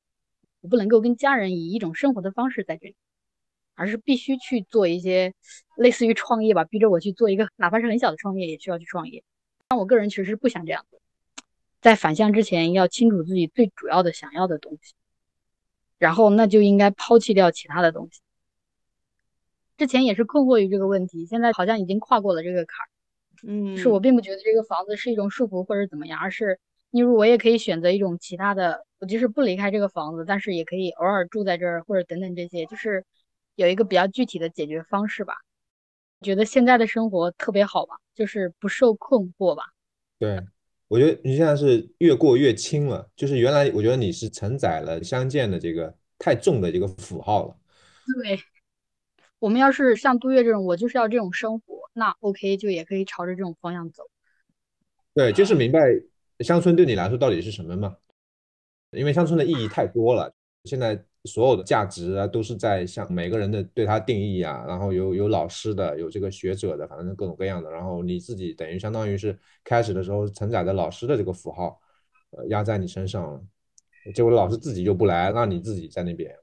[0.59, 2.95] 我不能够跟家人以一种生活的方式在这里，
[3.75, 5.33] 而是必须去做一些
[5.77, 9.23] 类似于创业吧，逼着我去做一个哪怕是很小的创业，也需要去创业。
[9.69, 10.85] 但我个人其实是不想这样，
[11.79, 14.93] 在反向之前要清楚自己最主要的想要的东西，
[15.97, 18.19] 然后那就应该抛弃掉其他的东西。
[19.77, 22.89] 之前也是困惑于这个问题，现在好像已经跨过了这个坎儿。
[23.43, 26.59] 嗯，是我并不觉得这个房子是一种束缚或者怎么样，而是
[26.91, 33.03] 例如我也可以选择一种其他的，我就是不离开这个房子，但是也可以偶尔住在这儿或者等等这些，就是
[33.55, 35.35] 有一个比较具体的解决方式吧。
[36.21, 39.63] 觉得现在的生活特别好吧，就是不受困惑吧。
[40.17, 40.41] 对，
[40.87, 47.57] 我觉得你现在是越过越轻了，就是原来我觉得你是承载了相见的这个太重的一个符号了。
[48.23, 48.39] 对，
[49.39, 54.03] 我们要是像杜月这种，我就是要这种生活，那 OK 就也可以朝着这种方向走。
[55.13, 55.79] 对，就是明白
[56.41, 57.95] 乡村对你来说到底是什么嘛？
[58.91, 60.31] 因为乡村的意义太多了，
[60.65, 71.79] 现在所有的价值啊都是在向每个人的对它定义啊，然后有有老师的，有这个学者的，反正各种各样的，然后你自己等于相当于是开始的时候承载着老师的这个符号，
[72.31, 73.41] 呃压在你身上了，
[74.13, 76.35] 结果老师自己就不来，让你自己在那边。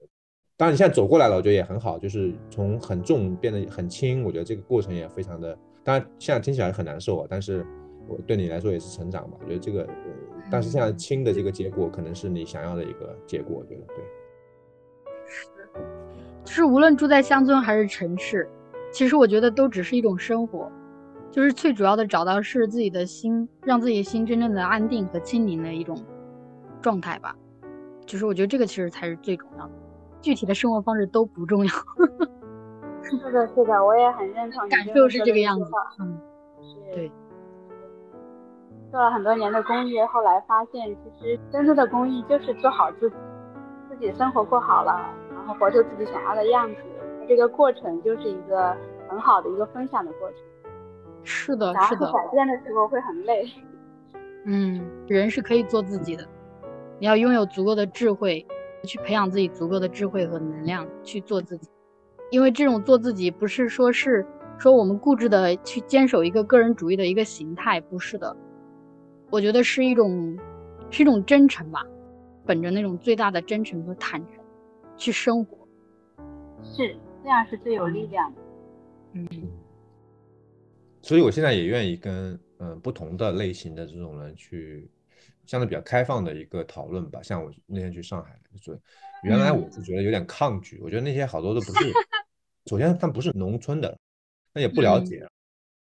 [0.62, 7.66] 当然你现在走过来了，我觉得也很好，就是从很重变得很轻，我觉得这个过程也非常的，当然现在听起来很难受啊，但是
[8.06, 9.84] 我对你来说也是成长吧，我觉得这个。
[10.52, 13.97] 但是现在轻的这个结果，可能是你想要的一个结果，我觉得对。
[15.26, 15.48] 是，
[16.44, 18.48] 就是无论住在乡村还是城市，
[18.93, 20.70] 其实我觉得都只是一种生活，
[21.32, 26.01] 就是最主要的找到是自己的心，让自己的心真正的安定和清宁的一种
[26.80, 27.36] 状态吧。
[28.06, 29.72] 就是我觉得这个其实才是最重要的，
[30.22, 31.72] 具体的生活方式都不重要。
[33.02, 34.66] 是的，是的，我也很认同。
[34.68, 35.70] 感受是这个样子，
[36.00, 36.18] 嗯，
[36.92, 37.12] 对。
[38.90, 43.16] 做了很多年的公益，后来发现，其实真正的公益就是做好自己，
[43.90, 46.76] 自己生活过好了，然后活出自己想要的样子。
[47.28, 48.76] 这个过程就是一个
[49.08, 50.38] 很好的一个分享的过程。
[51.24, 52.12] 是的，是的。
[52.12, 53.44] 改变的时候会很累。
[54.44, 56.24] 嗯，人是可以做自己的，
[56.98, 58.46] 你要拥有足够的智慧，
[58.84, 61.68] 去培养自己足够的智慧和能量去做自己。
[62.30, 64.26] 因为这种做自己，不是说是
[64.59, 68.34] 说我们固执的去坚守一个个人主义的一个形态，不是的。
[69.30, 70.38] 我觉得是一种，
[70.90, 71.86] 是一种真诚吧，
[72.46, 74.42] 本着那种最大的真诚和坦诚
[74.96, 75.59] 去生活，
[76.62, 78.40] 是这样是最有力量的。
[79.14, 79.28] 嗯，
[81.02, 84.88] 所以我现在也愿意跟嗯不同的类型的这种人去
[85.47, 87.23] 相对比较开放的一个讨论吧。
[87.23, 88.78] 像我那天去上海，就
[89.23, 91.93] 原来我是觉得有点抗拒，我觉得那些好多都不是，
[92.66, 93.98] 首先他们不是农村的，
[94.52, 95.27] 那也不了解，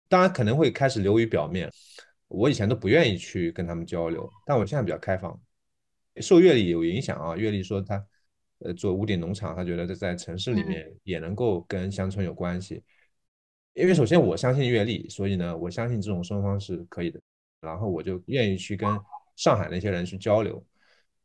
[0.10, 1.72] 当然可能会开始流于表面。
[2.30, 5.40] 我以前都不愿意去跟他们交流，但我现在比较开放。
[6.20, 8.06] 受阅历有影响啊，阅历说他，
[8.60, 12.84] 呃，做屋顶农场，他觉得在城市里面也能够跟乡村有关系。
[13.76, 17.22] 因为首先我相信阅历，所以呢，我相信这种生活方式可以的。
[17.62, 18.90] 然后我就愿意去跟
[19.38, 20.62] 上海那些人去交流，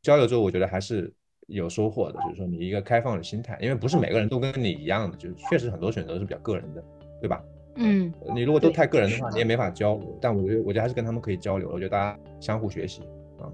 [0.01, 1.13] 交流之后我觉得还是
[1.47, 6.83] 有收获的，就是说你一个开放的心态，因为不是每个人都跟你一样的，就是确实很多选择是比较个人的，
[7.19, 7.43] 对吧？
[7.75, 10.17] 嗯，你如果都太个人的话，你也没法交流。
[10.21, 11.67] 但我觉得，我觉得还是跟他们可以交流。
[11.69, 13.01] 我觉得大家相互学习
[13.39, 13.49] 啊。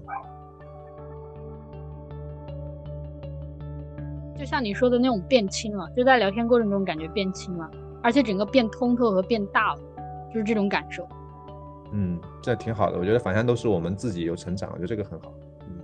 [4.38, 7.70] 就像你说的那种变轻了，就在聊天过程中感觉变轻了，
[8.02, 9.80] 而且整个变通透和变大了，
[10.32, 11.08] 就是这种感受。
[11.92, 12.98] 嗯，这挺好的。
[12.98, 15.32] 我觉得反向都是我们自己有成长，我觉得这个很好。
[15.68, 15.82] 嗯。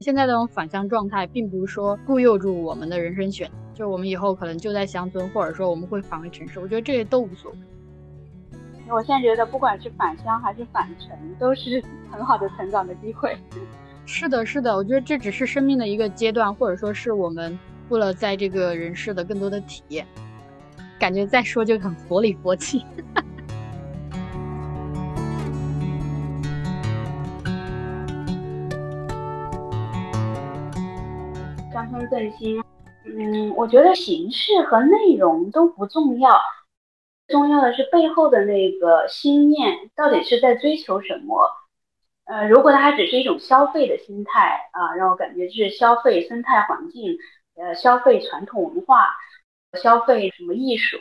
[0.00, 3.54] 现在这种反向状态，并不是说固有住我们的人生选择。
[3.72, 7.58] 就是我们以后可能就在乡村，或者说我们会返回城市，我觉得这些都无所谓。
[8.92, 13.36] 我现在觉得，不管是返乡还是返城，都是很好的成长的机会。
[14.04, 17.56] 是的，是的，我觉得这只是生命的一个阶段，或者说是我们
[17.88, 20.04] 为了在这个人世的更多的体验。
[21.00, 22.84] 感觉再说就很佛里佛气。
[31.72, 32.62] 乡村振兴。
[33.06, 36.38] 嗯，我觉得形式和内容都不重要，
[37.28, 41.50] 重要的是背后的那个心念到底是在追求什么。
[42.26, 47.16] 呃，如果它只是一种消费的心态啊，让我感觉就是消费生态环境，
[47.56, 49.08] 呃，消费传统文化，
[49.82, 50.98] 消费什么艺术，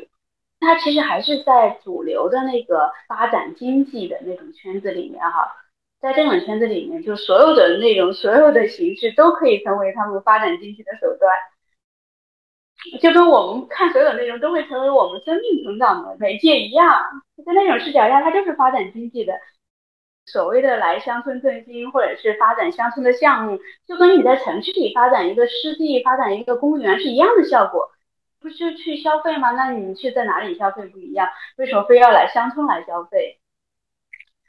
[0.59, 5.55] 它其实还是在主流的那个发展经济的那种圈子里面哈，
[5.99, 11.31] 在这种圈子里面，就所有的内容、所有的形式都可以成为他们发展经济的手段。
[13.01, 17.03] 就跟我们看所有内容都会成为我们生命成长的媒介一样，
[17.45, 19.33] 在那种视角下，它就是发展经济的。
[20.25, 27.89] 所谓的来乡村振兴或者是发展乡村的项目，就跟你在城市里发展一个湿地、发展一个公园是一样的效果，
[28.41, 29.51] 不是去消费吗？
[29.51, 31.27] 那你去在哪里消费不一样？
[31.57, 33.39] 为什么非要来乡村来消费？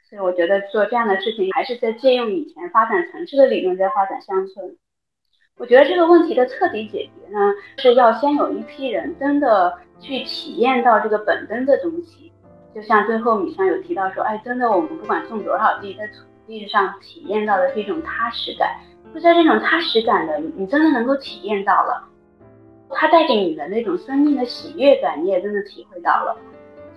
[0.09, 4.77] 所以我觉得做这样的事情，还是在借用以前发展城市的理论，在发展乡村。
[5.57, 7.39] 我觉得这个问题的彻底解决呢，
[7.77, 12.31] 是要先有一批人真的去体验到这个本真的东西。
[12.73, 18.79] 就像最后米香有提到说，哎，真的我们不管种多少地，在土地上体验到的是一种踏实感。
[19.13, 22.07] 就在这种踏实感的，你真的能够体验到了，
[22.93, 26.37] 它带给你的那种生命的喜悦感，你也真的体会到了。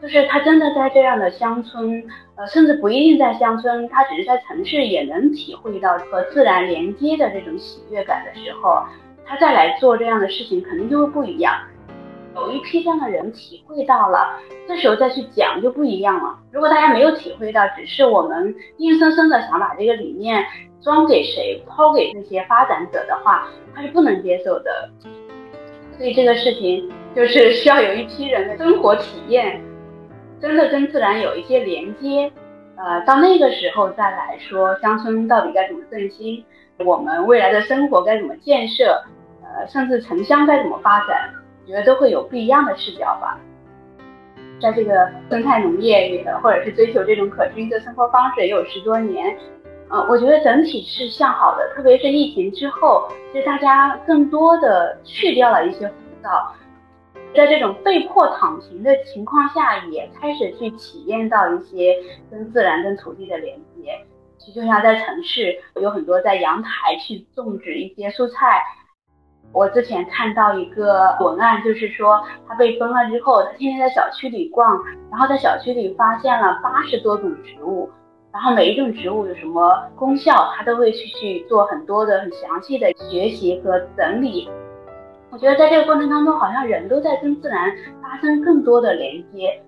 [0.02, 2.04] 就是他真的在这样的乡村，
[2.36, 8.82] 呃，甚至不一定在乡村，他只是在城市也能体会到和自然连接的这种喜悦感的时候，
[9.24, 11.54] 他再来做这样的事情，肯定就会不一样。
[12.34, 14.38] 有一批这样的人体会到了，
[14.68, 16.38] 这时候再去讲就不一样了。
[16.50, 20.44] 如果大家没有体会到，只是我们硬生生的想把这个理念
[20.82, 24.90] 装给谁、抛给那些发展者的话，他是不能接受的。
[25.96, 29.62] 所以这个事情就是需要有一批人的生活体验，
[30.40, 32.30] 真的跟自然有一些连接。
[32.76, 36.44] 呃，到那个时候再来说乡村到底该怎么振兴，
[36.84, 39.00] 我们未来的生活该怎么建设，
[39.42, 41.30] 呃，甚至城乡该怎么发展。
[41.62, 43.38] 我觉得都会有不一样的视角吧，
[44.60, 49.34] 在这个生态农业里，或者是追求这种可持续的生活方式也有十多年，
[49.90, 51.74] 呃，我觉得整体是向好的。
[51.74, 56.52] 特别是疫情之后，其实大家更多的去掉了一些浮躁，
[57.34, 61.96] 在这种被迫躺平的情况下，也开始去体验到一些
[62.30, 63.92] 跟自然、跟土地的连接。
[64.38, 68.62] 其实就像在城市，有很多在阳台去种植一些蔬菜。
[69.52, 77.88] 我之前看到一个文案，就是说他被封了之后，他天天在小区里逛，然后在小区里发现了八十多种植物，
[78.34, 84.50] 然后每一种植物有什么功效，他都会去去做很多的很详细的学习和整理。
[85.30, 89.62] 我觉得在这个过程当中，好像人都在跟自然发生更多的连接，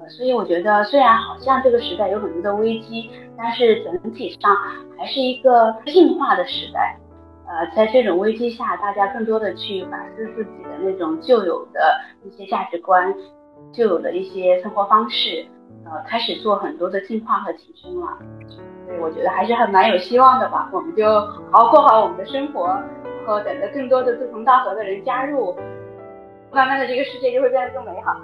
[0.00, 4.56] 呃所以我觉得虽然好像这个时代有很多的危机，但是整体上
[4.96, 6.96] 还是一个进化的时代。
[7.46, 13.14] 呃，在这种危机下，大家更多的去反思自己的那种旧有的一些价值观，
[13.72, 15.46] 旧有的一些生活方式，
[15.84, 18.18] 呃，开始做很多的进化和提升了。
[18.86, 20.70] 所以我觉得还是很蛮有希望的吧。
[20.72, 21.06] 我们就
[21.50, 25.54] 好好过好我们的生活，然后等着更多的志同道合的人加入，
[26.50, 28.16] 慢慢的这个世界就会变得更美好。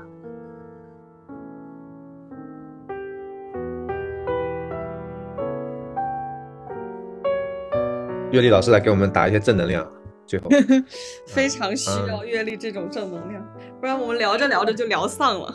[8.30, 9.86] 阅历老师来给我们打一些正能量，
[10.26, 10.48] 最后
[11.28, 13.46] 非常需要阅历这种正能量，
[13.78, 15.54] 不然我们聊着聊着就聊丧了。